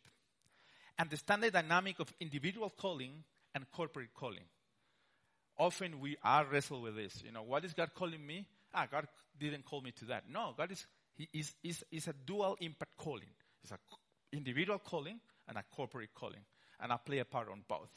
Understand 0.98 1.44
the 1.44 1.52
dynamic 1.52 2.00
of 2.00 2.14
individual 2.20 2.70
calling 2.70 3.24
and 3.54 3.70
corporate 3.72 4.14
calling. 4.14 4.46
Often 5.58 6.00
we 6.00 6.18
are 6.24 6.46
wrestle 6.46 6.82
with 6.82 6.96
this. 6.96 7.22
You 7.24 7.32
know, 7.32 7.44
what 7.44 7.64
is 7.66 7.74
God 7.74 7.92
calling 7.94 8.26
me? 8.26 8.46
Ah, 8.74 8.88
God 8.90 9.08
didn't 9.40 9.66
call 9.66 9.82
me 9.82 9.92
to 9.92 10.06
that. 10.06 10.24
No, 10.30 10.54
God 10.58 10.72
is, 10.72 10.86
he 11.16 11.30
is, 11.34 11.54
is, 11.64 11.84
is 11.92 12.08
a 12.08 12.14
dual 12.14 12.58
impact 12.60 12.98
calling. 12.98 13.30
It's 13.64 13.72
a 13.72 13.78
individual 14.32 14.80
calling 14.80 15.20
and 15.48 15.58
a 15.58 15.64
corporate 15.76 16.14
calling. 16.14 16.42
And 16.80 16.92
I 16.92 16.98
play 16.98 17.20
a 17.20 17.26
part 17.26 17.50
on 17.50 17.64
both. 17.68 17.90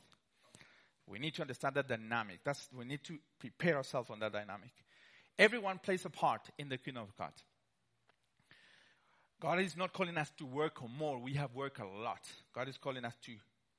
We 1.07 1.19
need 1.19 1.35
to 1.35 1.43
understand 1.43 1.77
that 1.77 1.89
dynamic. 1.89 2.41
That's, 2.45 2.69
we 2.77 2.85
need 2.85 3.03
to 3.05 3.19
prepare 3.39 3.77
ourselves 3.77 4.11
on 4.11 4.19
that 4.21 4.33
dynamic. 4.33 4.73
Everyone 5.39 5.79
plays 5.79 6.05
a 6.05 6.11
part 6.11 6.49
in 6.59 6.69
the 6.69 6.79
kingdom 6.79 7.05
of 7.05 7.17
God. 7.17 7.33
God 9.41 9.61
is 9.61 9.77
not 9.77 9.93
calling 9.93 10.17
us 10.17 10.31
to 10.39 10.47
work 10.47 10.83
on 10.83 10.91
more. 10.97 11.19
We 11.19 11.35
have 11.35 11.55
worked 11.55 11.79
a 11.79 11.87
lot. 11.87 12.21
God 12.55 12.69
is 12.69 12.79
calling 12.79 13.05
us 13.05 13.15
to 13.25 13.33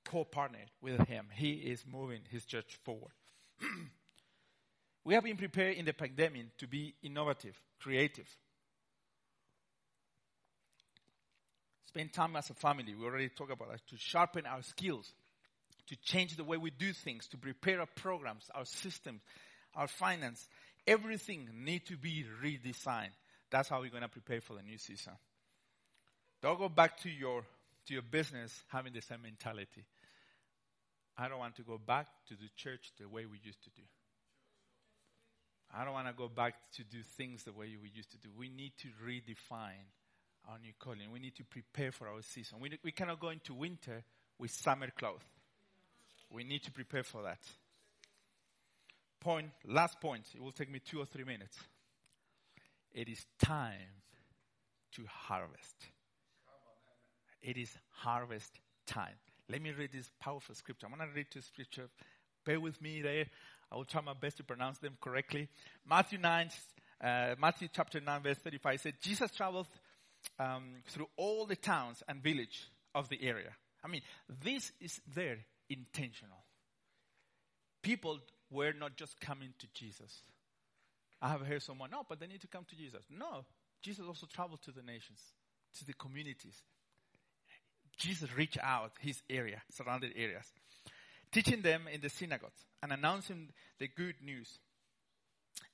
co-partner 0.05 0.59
with 0.81 1.07
Him. 1.07 1.27
He 1.33 1.53
is 1.53 1.83
moving 1.91 2.21
His 2.29 2.45
church 2.45 2.77
forward. 2.83 3.11
we 5.05 5.13
have 5.13 5.23
been 5.23 5.37
prepared 5.37 5.77
in 5.77 5.85
the 5.85 5.93
pandemic 5.93 6.57
to 6.57 6.67
be 6.67 6.95
innovative, 7.03 7.59
creative. 7.79 8.27
Spend 11.87 12.13
time 12.13 12.35
as 12.35 12.49
a 12.49 12.53
family. 12.53 12.93
We 12.93 13.05
already 13.05 13.29
talked 13.29 13.51
about 13.51 13.71
that. 13.71 13.87
To 13.87 13.97
sharpen 13.97 14.45
our 14.45 14.61
skills, 14.61 15.11
to 15.87 15.95
change 15.97 16.35
the 16.35 16.43
way 16.43 16.57
we 16.57 16.69
do 16.69 16.93
things, 16.93 17.27
to 17.27 17.37
prepare 17.37 17.79
our 17.79 17.87
programs, 17.87 18.49
our 18.53 18.65
systems, 18.65 19.21
our 19.75 19.87
finance. 19.87 20.47
Everything 20.85 21.49
need 21.63 21.85
to 21.87 21.97
be 21.97 22.25
redesigned. 22.43 23.15
That's 23.49 23.69
how 23.69 23.81
we're 23.81 23.89
going 23.89 24.03
to 24.03 24.09
prepare 24.09 24.41
for 24.41 24.53
the 24.53 24.61
new 24.61 24.77
season. 24.77 25.13
Don't 26.41 26.59
go 26.59 26.69
back 26.69 26.97
to 27.01 27.09
your 27.09 27.43
to 27.87 27.93
your 27.93 28.03
business 28.03 28.63
having 28.67 28.93
the 28.93 29.01
same 29.01 29.21
mentality. 29.21 29.85
I 31.17 31.27
don't 31.27 31.39
want 31.39 31.55
to 31.55 31.63
go 31.63 31.77
back 31.77 32.07
to 32.27 32.35
the 32.35 32.49
church 32.55 32.91
the 32.99 33.09
way 33.09 33.25
we 33.25 33.39
used 33.43 33.63
to 33.63 33.69
do. 33.71 33.81
I 35.75 35.83
don't 35.83 35.93
want 35.93 36.07
to 36.07 36.13
go 36.13 36.27
back 36.27 36.53
to 36.75 36.83
do 36.83 36.99
things 37.17 37.43
the 37.43 37.51
way 37.51 37.75
we 37.81 37.89
used 37.89 38.11
to 38.11 38.17
do. 38.17 38.29
We 38.37 38.49
need 38.49 38.73
to 38.79 38.87
redefine 39.05 39.89
our 40.49 40.57
new 40.59 40.71
calling. 40.79 41.11
We 41.11 41.19
need 41.19 41.35
to 41.35 41.43
prepare 41.43 41.91
for 41.91 42.07
our 42.07 42.21
season. 42.21 42.59
We, 42.59 42.77
we 42.83 42.91
cannot 42.91 43.19
go 43.19 43.29
into 43.29 43.53
winter 43.53 44.03
with 44.39 44.51
summer 44.51 44.89
clothes. 44.97 45.23
We 46.29 46.43
need 46.43 46.63
to 46.63 46.71
prepare 46.71 47.03
for 47.03 47.23
that. 47.23 47.39
Point, 49.19 49.49
last 49.65 49.99
point. 49.99 50.23
It 50.35 50.41
will 50.41 50.51
take 50.51 50.71
me 50.71 50.79
two 50.79 50.99
or 50.99 51.05
three 51.05 51.23
minutes. 51.23 51.57
It 52.93 53.09
is 53.09 53.25
time 53.39 54.03
to 54.93 55.03
harvest. 55.07 55.75
It 57.41 57.57
is 57.57 57.71
harvest 57.89 58.51
time. 58.85 59.15
Let 59.49 59.61
me 59.61 59.71
read 59.71 59.91
this 59.93 60.09
powerful 60.19 60.55
scripture. 60.55 60.87
I'm 60.87 60.97
going 60.97 61.09
to 61.09 61.15
read 61.15 61.27
this 61.33 61.45
scripture. 61.45 61.87
Bear 62.45 62.59
with 62.59 62.81
me 62.81 63.01
there. 63.01 63.25
I 63.71 63.75
will 63.75 63.85
try 63.85 64.01
my 64.01 64.13
best 64.13 64.37
to 64.37 64.43
pronounce 64.43 64.77
them 64.79 64.97
correctly. 64.99 65.47
Matthew 65.89 66.19
9, 66.19 66.49
uh, 67.01 67.35
Matthew 67.39 67.67
chapter 67.73 67.99
9, 67.99 68.23
verse 68.23 68.37
35 68.37 68.81
said, 68.81 68.93
Jesus 69.01 69.31
traveled 69.31 69.67
um, 70.39 70.75
through 70.87 71.07
all 71.15 71.45
the 71.45 71.55
towns 71.55 72.03
and 72.07 72.21
village 72.21 72.69
of 72.93 73.09
the 73.09 73.21
area. 73.23 73.51
I 73.83 73.87
mean, 73.87 74.01
this 74.43 74.71
is 74.81 74.99
there 75.13 75.37
intentional. 75.69 76.43
People 77.83 78.19
were 78.49 78.73
not 78.73 78.95
just 78.97 79.19
coming 79.19 79.53
to 79.59 79.67
Jesus. 79.73 80.21
I 81.21 81.29
have 81.29 81.41
heard 81.41 81.61
someone, 81.61 81.91
no, 81.91 82.03
but 82.07 82.19
they 82.19 82.27
need 82.27 82.41
to 82.41 82.47
come 82.47 82.65
to 82.69 82.75
Jesus. 82.75 83.05
No, 83.09 83.45
Jesus 83.81 84.05
also 84.07 84.25
traveled 84.25 84.61
to 84.63 84.71
the 84.71 84.81
nations, 84.81 85.19
to 85.79 85.85
the 85.85 85.93
communities. 85.93 86.61
Jesus 87.97 88.29
reached 88.35 88.59
out 88.61 88.91
his 88.99 89.21
area, 89.29 89.61
surrounded 89.71 90.13
areas, 90.15 90.45
teaching 91.31 91.61
them 91.61 91.83
in 91.91 92.01
the 92.01 92.09
synagogues 92.09 92.65
and 92.81 92.91
announcing 92.91 93.49
the 93.79 93.87
good 93.87 94.15
news 94.23 94.59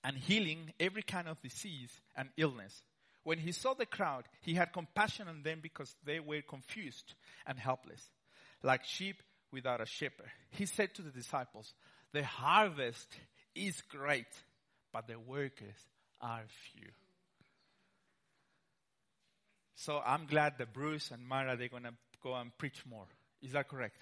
and 0.04 0.18
healing 0.18 0.74
every 0.80 1.04
kind 1.04 1.28
of 1.28 1.42
disease 1.42 1.92
and 2.16 2.30
illness. 2.38 2.84
When 3.24 3.38
he 3.38 3.52
saw 3.52 3.74
the 3.74 3.86
crowd, 3.86 4.24
he 4.42 4.54
had 4.54 4.74
compassion 4.74 5.28
on 5.28 5.44
them 5.44 5.60
because 5.62 5.96
they 6.06 6.20
were 6.20 6.42
confused 6.42 7.14
and 7.46 7.58
helpless, 7.58 8.02
like 8.62 8.84
sheep 8.84 9.22
without 9.52 9.82
a 9.82 9.86
shepherd. 9.86 10.30
He 10.52 10.66
said 10.66 10.94
to 10.96 11.02
the 11.02 11.12
disciples, 11.12 11.74
The 12.12 12.24
harvest 12.24 13.08
is 13.56 13.82
great, 13.90 14.28
but 14.92 15.08
the 15.08 15.20
workers 15.20 15.76
are 16.20 16.44
few. 16.74 16.90
So 19.76 20.02
I'm 20.06 20.28
glad 20.28 20.58
that 20.58 20.74
Bruce 20.74 21.12
and 21.12 21.28
Mara, 21.28 21.58
they're 21.58 21.68
going 21.68 21.84
to 21.84 21.94
go 22.24 22.34
and 22.36 22.58
preach 22.58 22.84
more. 22.90 23.06
Is 23.42 23.52
that 23.52 23.68
correct? 23.68 23.98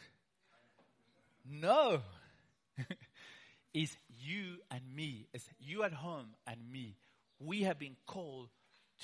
No. 1.50 2.02
it's 3.74 3.96
you 4.20 4.58
and 4.70 4.82
me. 4.96 5.28
It's 5.34 5.48
you 5.60 5.84
at 5.84 5.94
home 5.94 6.28
and 6.48 6.60
me. 6.72 6.96
We 7.40 7.64
have 7.64 7.80
been 7.80 7.96
called 8.06 8.50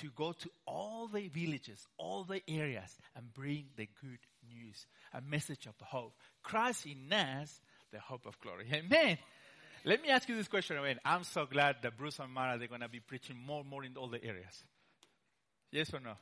to 0.00 0.10
go 0.14 0.32
to 0.32 0.50
all 0.64 1.08
the 1.08 1.28
villages, 1.28 1.84
all 1.96 2.24
the 2.24 2.40
areas, 2.48 2.96
and 3.16 3.32
bring 3.34 3.66
the 3.76 3.88
good 4.00 4.20
news, 4.48 4.86
a 5.12 5.20
message 5.20 5.66
of 5.66 5.74
hope. 5.80 6.14
Christ 6.42 6.86
in 6.86 7.12
us, 7.12 7.60
the 7.92 7.98
hope 7.98 8.26
of 8.26 8.38
glory. 8.40 8.66
Amen. 8.72 9.18
Let 9.84 10.02
me 10.02 10.10
ask 10.10 10.28
you 10.28 10.36
this 10.36 10.48
question 10.48 10.76
again. 10.78 10.98
I'm 11.04 11.24
so 11.24 11.46
glad 11.46 11.76
that 11.82 11.96
Bruce 11.96 12.18
and 12.18 12.32
Mara, 12.32 12.58
they're 12.58 12.68
going 12.68 12.80
to 12.80 12.88
be 12.88 13.00
preaching 13.00 13.36
more 13.44 13.60
and 13.60 13.68
more 13.68 13.84
in 13.84 13.96
all 13.96 14.08
the 14.08 14.22
areas. 14.22 14.62
Yes 15.70 15.92
or 15.92 16.00
no? 16.00 16.14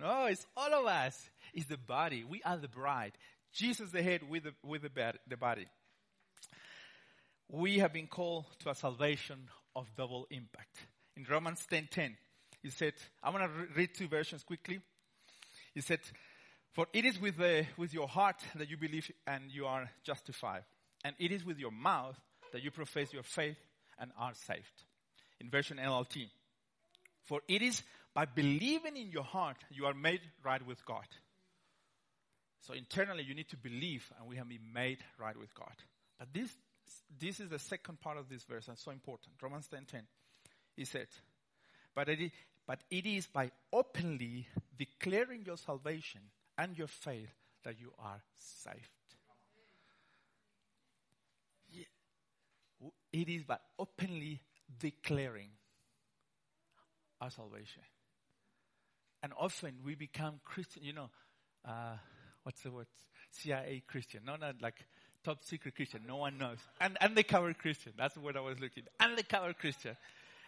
No, 0.00 0.26
it's 0.26 0.46
all 0.56 0.72
of 0.72 0.86
us. 0.86 1.30
It's 1.54 1.66
the 1.66 1.78
body. 1.78 2.24
We 2.24 2.42
are 2.42 2.56
the 2.56 2.68
bride. 2.68 3.12
Jesus 3.52 3.90
the 3.90 4.02
head 4.02 4.28
with 4.28 4.44
the, 4.44 4.52
with 4.62 4.82
the, 4.82 5.14
the 5.28 5.36
body. 5.36 5.66
We 7.48 7.78
have 7.78 7.92
been 7.92 8.06
called 8.06 8.46
to 8.60 8.70
a 8.70 8.74
salvation 8.74 9.48
of 9.74 9.86
double 9.96 10.26
impact. 10.30 10.76
In 11.16 11.24
Romans 11.28 11.66
10.10, 11.70 11.90
10, 11.90 12.16
he 12.62 12.70
said, 12.70 12.94
I'm 13.22 13.32
going 13.32 13.48
to 13.48 13.54
re- 13.54 13.66
read 13.76 13.90
two 13.94 14.08
versions 14.08 14.42
quickly. 14.42 14.80
He 15.74 15.80
said, 15.80 16.00
for 16.72 16.86
it 16.92 17.04
is 17.04 17.20
with, 17.20 17.38
the, 17.38 17.64
with 17.76 17.94
your 17.94 18.08
heart 18.08 18.36
that 18.56 18.68
you 18.68 18.76
believe 18.76 19.10
and 19.26 19.44
you 19.50 19.66
are 19.66 19.88
justified. 20.04 20.64
And 21.04 21.14
it 21.18 21.32
is 21.32 21.44
with 21.44 21.58
your 21.58 21.70
mouth 21.70 22.20
that 22.52 22.62
you 22.62 22.70
profess 22.70 23.12
your 23.12 23.22
faith 23.22 23.56
and 23.98 24.10
are 24.18 24.34
saved. 24.34 24.84
In 25.40 25.48
version 25.48 25.78
NLT. 25.78 26.28
For 27.24 27.40
it 27.48 27.62
is 27.62 27.82
by 28.16 28.24
believing 28.24 28.96
in 28.96 29.10
your 29.10 29.24
heart 29.24 29.58
you 29.70 29.84
are 29.84 29.92
made 29.92 30.22
right 30.42 30.66
with 30.66 30.82
God. 30.86 31.04
So 32.60 32.72
internally 32.72 33.22
you 33.22 33.34
need 33.34 33.50
to 33.50 33.58
believe 33.58 34.10
and 34.18 34.26
we 34.26 34.36
have 34.36 34.48
been 34.48 34.72
made 34.72 35.04
right 35.18 35.36
with 35.38 35.54
God. 35.54 35.74
But 36.18 36.32
this, 36.32 36.50
this 37.20 37.40
is 37.40 37.50
the 37.50 37.58
second 37.58 38.00
part 38.00 38.16
of 38.16 38.30
this 38.30 38.42
verse 38.44 38.68
and 38.68 38.78
so 38.78 38.90
important. 38.90 39.34
Romans 39.42 39.68
10.10. 39.70 39.86
10, 39.88 40.02
he 40.76 40.86
said, 40.86 41.08
but 41.94 42.08
it, 42.08 42.32
but 42.66 42.78
it 42.90 43.04
is 43.04 43.26
by 43.26 43.50
openly 43.70 44.48
declaring 44.78 45.42
your 45.44 45.58
salvation 45.58 46.22
and 46.56 46.78
your 46.78 46.88
faith 46.88 47.34
that 47.64 47.78
you 47.78 47.92
are 47.98 48.22
saved. 48.34 48.88
It 53.12 53.28
is 53.28 53.44
by 53.44 53.58
openly 53.78 54.40
declaring 54.78 55.50
our 57.20 57.30
salvation. 57.30 57.82
And 59.22 59.32
often 59.38 59.74
we 59.84 59.94
become 59.94 60.40
Christian, 60.44 60.82
you 60.84 60.92
know, 60.92 61.10
uh, 61.64 61.96
what's 62.42 62.60
the 62.62 62.70
word? 62.70 62.86
CIA 63.30 63.82
Christian. 63.86 64.22
No, 64.26 64.36
not 64.36 64.56
like 64.62 64.74
top 65.24 65.42
secret 65.42 65.74
Christian. 65.74 66.02
No 66.06 66.16
one 66.16 66.38
knows. 66.38 66.58
And 66.80 66.96
undercover 66.98 67.52
Christian. 67.54 67.92
That's 67.96 68.14
the 68.14 68.20
word 68.20 68.36
I 68.36 68.40
was 68.40 68.60
looking. 68.60 68.84
Undercover 69.00 69.52
Christian. 69.52 69.96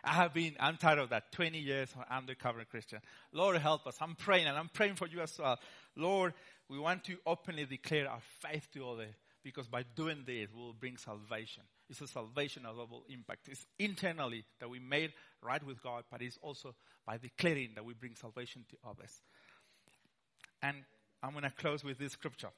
I 0.05 0.13
have 0.13 0.33
been, 0.33 0.55
I'm 0.61 0.77
tired 0.77 1.01
of 1.01 1.11
that. 1.11 1.33
20 1.33 1.59
years 1.59 1.93
of 1.97 2.05
undercover 2.11 2.65
Christian. 2.65 3.01
Lord 3.33 3.57
help 3.57 3.87
us. 3.87 3.97
I'm 4.01 4.15
praying 4.15 4.47
and 4.47 4.57
I'm 4.57 4.69
praying 4.69 4.95
for 4.95 5.09
you 5.09 5.21
as 5.21 5.37
well. 5.39 5.59
Lord, 5.97 6.35
we 6.69 6.79
want 6.79 7.05
to 7.05 7.17
openly 7.27 7.65
declare 7.65 8.09
our 8.09 8.21
faith 8.41 8.69
to 8.75 8.89
others 8.89 9.15
because 9.49 9.67
by 9.67 9.83
doing 9.97 10.25
this, 10.27 10.49
we 10.55 10.61
will 10.61 10.75
bring 10.75 10.99
salvation. 10.99 11.63
It's 11.89 12.03
a 12.03 12.07
salvation 12.07 12.67
of 12.67 12.77
double 12.77 13.05
impact. 13.09 13.49
It's 13.49 13.65
internally 13.79 14.45
that 14.61 14.69
we 14.69 14.79
made 14.79 15.13
right 15.43 15.65
with 15.65 15.83
God, 15.83 16.05
but 16.11 16.21
it's 16.21 16.39
also 16.43 16.75
by 17.07 17.17
declaring 17.17 17.71
that 17.75 17.85
we 17.85 17.95
bring 17.95 18.15
salvation 18.15 18.67
to 18.69 18.77
others. 18.87 19.23
And 20.63 20.77
I'm 21.23 21.31
going 21.33 21.45
to 21.45 21.51
close 21.51 21.83
with 21.83 21.99
this 21.99 22.13
scripture. 22.13 22.51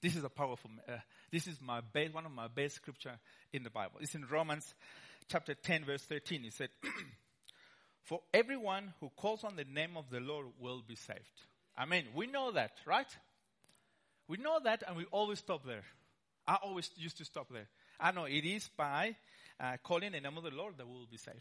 This 0.00 0.16
is 0.16 0.24
a 0.24 0.30
powerful, 0.30 0.70
uh, 0.88 0.92
this 1.30 1.46
is 1.46 1.60
my 1.60 1.82
best, 1.82 2.14
one 2.14 2.24
of 2.24 2.32
my 2.32 2.48
best 2.48 2.76
scripture 2.76 3.18
in 3.52 3.64
the 3.64 3.70
Bible. 3.70 3.96
It's 4.00 4.14
in 4.14 4.24
Romans 4.30 4.74
chapter 5.28 5.54
10 5.54 5.84
verse 5.84 6.04
13. 6.04 6.42
He 6.42 6.50
said, 6.50 6.70
for 8.02 8.20
everyone 8.32 8.94
who 9.00 9.10
calls 9.14 9.44
on 9.44 9.56
the 9.56 9.64
name 9.64 9.96
of 9.98 10.08
the 10.10 10.20
Lord 10.20 10.46
will 10.58 10.82
be 10.86 10.94
saved. 10.94 11.42
I 11.76 11.84
mean, 11.84 12.04
we 12.14 12.26
know 12.26 12.52
that, 12.52 12.72
right? 12.86 13.06
We 14.28 14.36
know 14.36 14.60
that 14.62 14.82
and 14.86 14.96
we 14.96 15.04
always 15.10 15.38
stop 15.38 15.64
there. 15.66 15.84
I 16.46 16.56
always 16.62 16.90
used 16.96 17.18
to 17.18 17.24
stop 17.24 17.48
there. 17.50 17.68
I 17.98 18.12
know 18.12 18.24
it 18.24 18.44
is 18.44 18.68
by 18.76 19.16
uh, 19.58 19.76
calling 19.82 20.12
the 20.12 20.20
name 20.20 20.36
of 20.36 20.44
the 20.44 20.50
Lord 20.50 20.74
that 20.78 20.86
we 20.86 20.92
will 20.92 21.08
be 21.10 21.16
saved. 21.16 21.40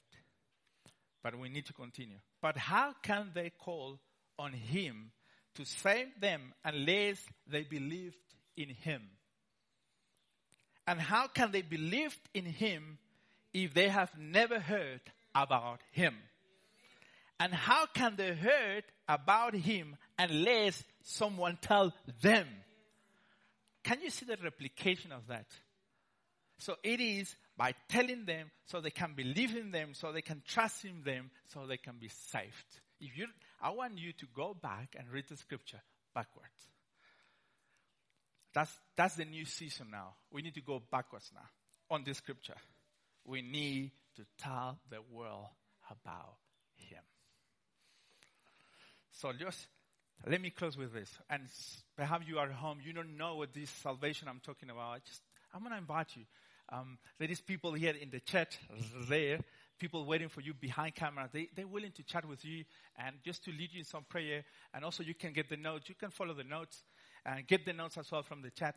But 1.23 1.37
we 1.37 1.49
need 1.49 1.65
to 1.65 1.73
continue. 1.73 2.17
But 2.41 2.57
how 2.57 2.93
can 3.01 3.31
they 3.33 3.49
call 3.49 3.99
on 4.39 4.53
Him 4.53 5.11
to 5.55 5.65
save 5.65 6.07
them 6.19 6.53
unless 6.63 7.23
they 7.47 7.63
believed 7.63 8.15
in 8.55 8.69
Him? 8.69 9.01
And 10.87 10.99
how 10.99 11.27
can 11.27 11.51
they 11.51 11.63
believe 11.63 12.17
in 12.33 12.45
Him 12.45 12.97
if 13.53 13.73
they 13.73 13.89
have 13.89 14.11
never 14.17 14.59
heard 14.59 15.01
about 15.35 15.81
Him? 15.91 16.15
And 17.39 17.53
how 17.53 17.85
can 17.85 18.15
they 18.15 18.33
heard 18.33 18.83
about 19.07 19.53
him 19.53 19.95
unless 20.17 20.83
someone 21.03 21.57
tell 21.61 21.93
them? 22.21 22.47
Can 23.87 24.01
you 24.01 24.09
see 24.09 24.25
the 24.25 24.35
replication 24.43 25.13
of 25.13 25.27
that? 25.27 25.45
So 26.59 26.75
it 26.83 26.99
is 26.99 27.33
by 27.55 27.73
telling 27.87 28.25
them 28.25 28.51
so 28.65 28.81
they 28.81 28.89
can 28.89 29.13
believe 29.15 29.55
in 29.55 29.71
them, 29.71 29.93
so 29.93 30.11
they 30.11 30.21
can 30.21 30.41
trust 30.45 30.83
in 30.83 31.03
them, 31.03 31.31
so 31.53 31.65
they 31.65 31.77
can 31.77 31.95
be 31.97 32.09
saved. 32.09 32.81
If 32.99 33.17
you, 33.17 33.27
I 33.61 33.69
want 33.69 33.97
you 33.97 34.11
to 34.11 34.25
go 34.35 34.53
back 34.61 34.97
and 34.99 35.07
read 35.09 35.23
the 35.29 35.37
scripture 35.37 35.79
backwards. 36.13 36.49
That's, 38.53 38.71
that's 38.97 39.15
the 39.15 39.23
new 39.23 39.45
season 39.45 39.87
now. 39.89 40.15
We 40.33 40.41
need 40.41 40.55
to 40.55 40.61
go 40.61 40.81
backwards 40.91 41.31
now 41.33 41.47
on 41.89 42.03
this 42.03 42.17
scripture. 42.17 42.57
We 43.23 43.41
need 43.41 43.91
to 44.17 44.23
tell 44.37 44.79
the 44.89 44.99
world 45.13 45.45
about 45.89 46.35
Him. 46.75 47.03
So 49.11 49.31
just 49.31 49.65
let 50.25 50.41
me 50.41 50.49
close 50.49 50.77
with 50.77 50.93
this. 50.93 51.09
And 51.29 51.43
perhaps 51.95 52.27
you 52.27 52.39
are 52.39 52.49
home, 52.49 52.79
you 52.83 52.93
don't 52.93 53.17
know 53.17 53.35
what 53.35 53.53
this 53.53 53.69
salvation 53.69 54.27
I'm 54.27 54.41
talking 54.43 54.69
about. 54.69 54.95
I 54.95 54.97
just, 55.05 55.21
I'm 55.53 55.61
going 55.61 55.71
to 55.71 55.77
invite 55.77 56.15
you. 56.15 56.23
Um, 56.69 56.97
there 57.17 57.29
is 57.29 57.39
people 57.39 57.73
here 57.73 57.93
in 57.99 58.09
the 58.09 58.19
chat 58.19 58.57
there, 59.07 59.39
people 59.79 60.05
waiting 60.05 60.27
for 60.27 60.41
you 60.41 60.53
behind 60.53 60.95
camera. 60.95 61.29
They, 61.31 61.49
they're 61.55 61.67
willing 61.67 61.91
to 61.93 62.03
chat 62.03 62.25
with 62.27 62.43
you 62.43 62.65
and 62.97 63.15
just 63.23 63.45
to 63.45 63.51
lead 63.51 63.69
you 63.71 63.79
in 63.79 63.85
some 63.85 64.03
prayer. 64.03 64.43
And 64.73 64.83
also 64.83 65.03
you 65.03 65.13
can 65.13 65.33
get 65.33 65.49
the 65.49 65.57
notes. 65.57 65.87
You 65.87 65.95
can 65.95 66.09
follow 66.09 66.33
the 66.33 66.43
notes 66.43 66.83
and 67.25 67.47
get 67.47 67.65
the 67.65 67.73
notes 67.73 67.97
as 67.97 68.11
well 68.11 68.23
from 68.23 68.41
the 68.41 68.49
chat. 68.51 68.75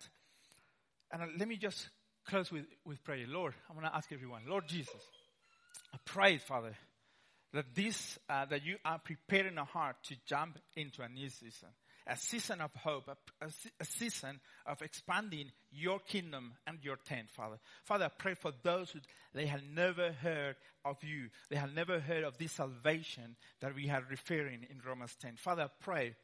And 1.10 1.22
uh, 1.22 1.26
let 1.36 1.48
me 1.48 1.56
just 1.56 1.88
close 2.24 2.52
with, 2.52 2.66
with 2.84 3.02
prayer. 3.02 3.24
Lord, 3.26 3.54
I'm 3.68 3.76
going 3.76 3.88
to 3.88 3.96
ask 3.96 4.12
everyone, 4.12 4.42
Lord 4.46 4.68
Jesus, 4.68 5.02
I 5.92 5.98
pray, 6.04 6.38
Father, 6.38 6.74
that 7.52 7.74
this, 7.74 8.18
uh, 8.28 8.44
that 8.46 8.64
you 8.64 8.76
are 8.84 8.98
preparing 8.98 9.58
a 9.58 9.64
heart 9.64 9.96
to 10.04 10.16
jump 10.26 10.58
into 10.76 11.02
a 11.02 11.08
new 11.08 11.28
season, 11.28 11.68
a 12.06 12.16
season 12.16 12.60
of 12.60 12.72
hope, 12.74 13.08
a, 13.08 13.44
a, 13.44 13.50
a 13.80 13.84
season 13.84 14.40
of 14.66 14.80
expanding 14.82 15.50
your 15.72 15.98
kingdom 15.98 16.52
and 16.66 16.78
your 16.82 16.96
tent, 16.96 17.30
Father. 17.30 17.58
Father, 17.84 18.06
I 18.06 18.10
pray 18.16 18.34
for 18.34 18.52
those 18.62 18.90
who 18.90 19.00
they 19.34 19.46
have 19.46 19.62
never 19.74 20.12
heard 20.12 20.56
of 20.84 21.02
you. 21.02 21.28
They 21.50 21.56
have 21.56 21.74
never 21.74 22.00
heard 22.00 22.24
of 22.24 22.38
this 22.38 22.52
salvation 22.52 23.36
that 23.60 23.74
we 23.74 23.90
are 23.90 24.04
referring 24.08 24.66
in 24.70 24.80
Romans 24.86 25.16
10. 25.20 25.36
Father, 25.36 25.64
I 25.64 25.84
pray 25.84 26.14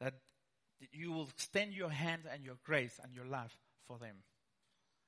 that 0.00 0.14
you 0.92 1.12
will 1.12 1.28
extend 1.28 1.72
your 1.72 1.90
hand 1.90 2.22
and 2.32 2.44
your 2.44 2.56
grace 2.64 2.98
and 3.02 3.14
your 3.14 3.26
love 3.26 3.56
for 3.86 3.98
them. 3.98 4.16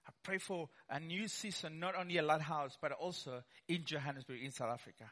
I 0.06 0.12
pray 0.22 0.38
for 0.38 0.68
a 0.88 1.00
new 1.00 1.26
season, 1.28 1.80
not 1.80 1.94
only 1.96 2.18
at 2.18 2.24
Lighthouse, 2.24 2.78
but 2.80 2.92
also 2.92 3.42
in 3.68 3.84
Johannesburg, 3.84 4.40
in 4.42 4.52
South 4.52 4.72
Africa. 4.72 5.04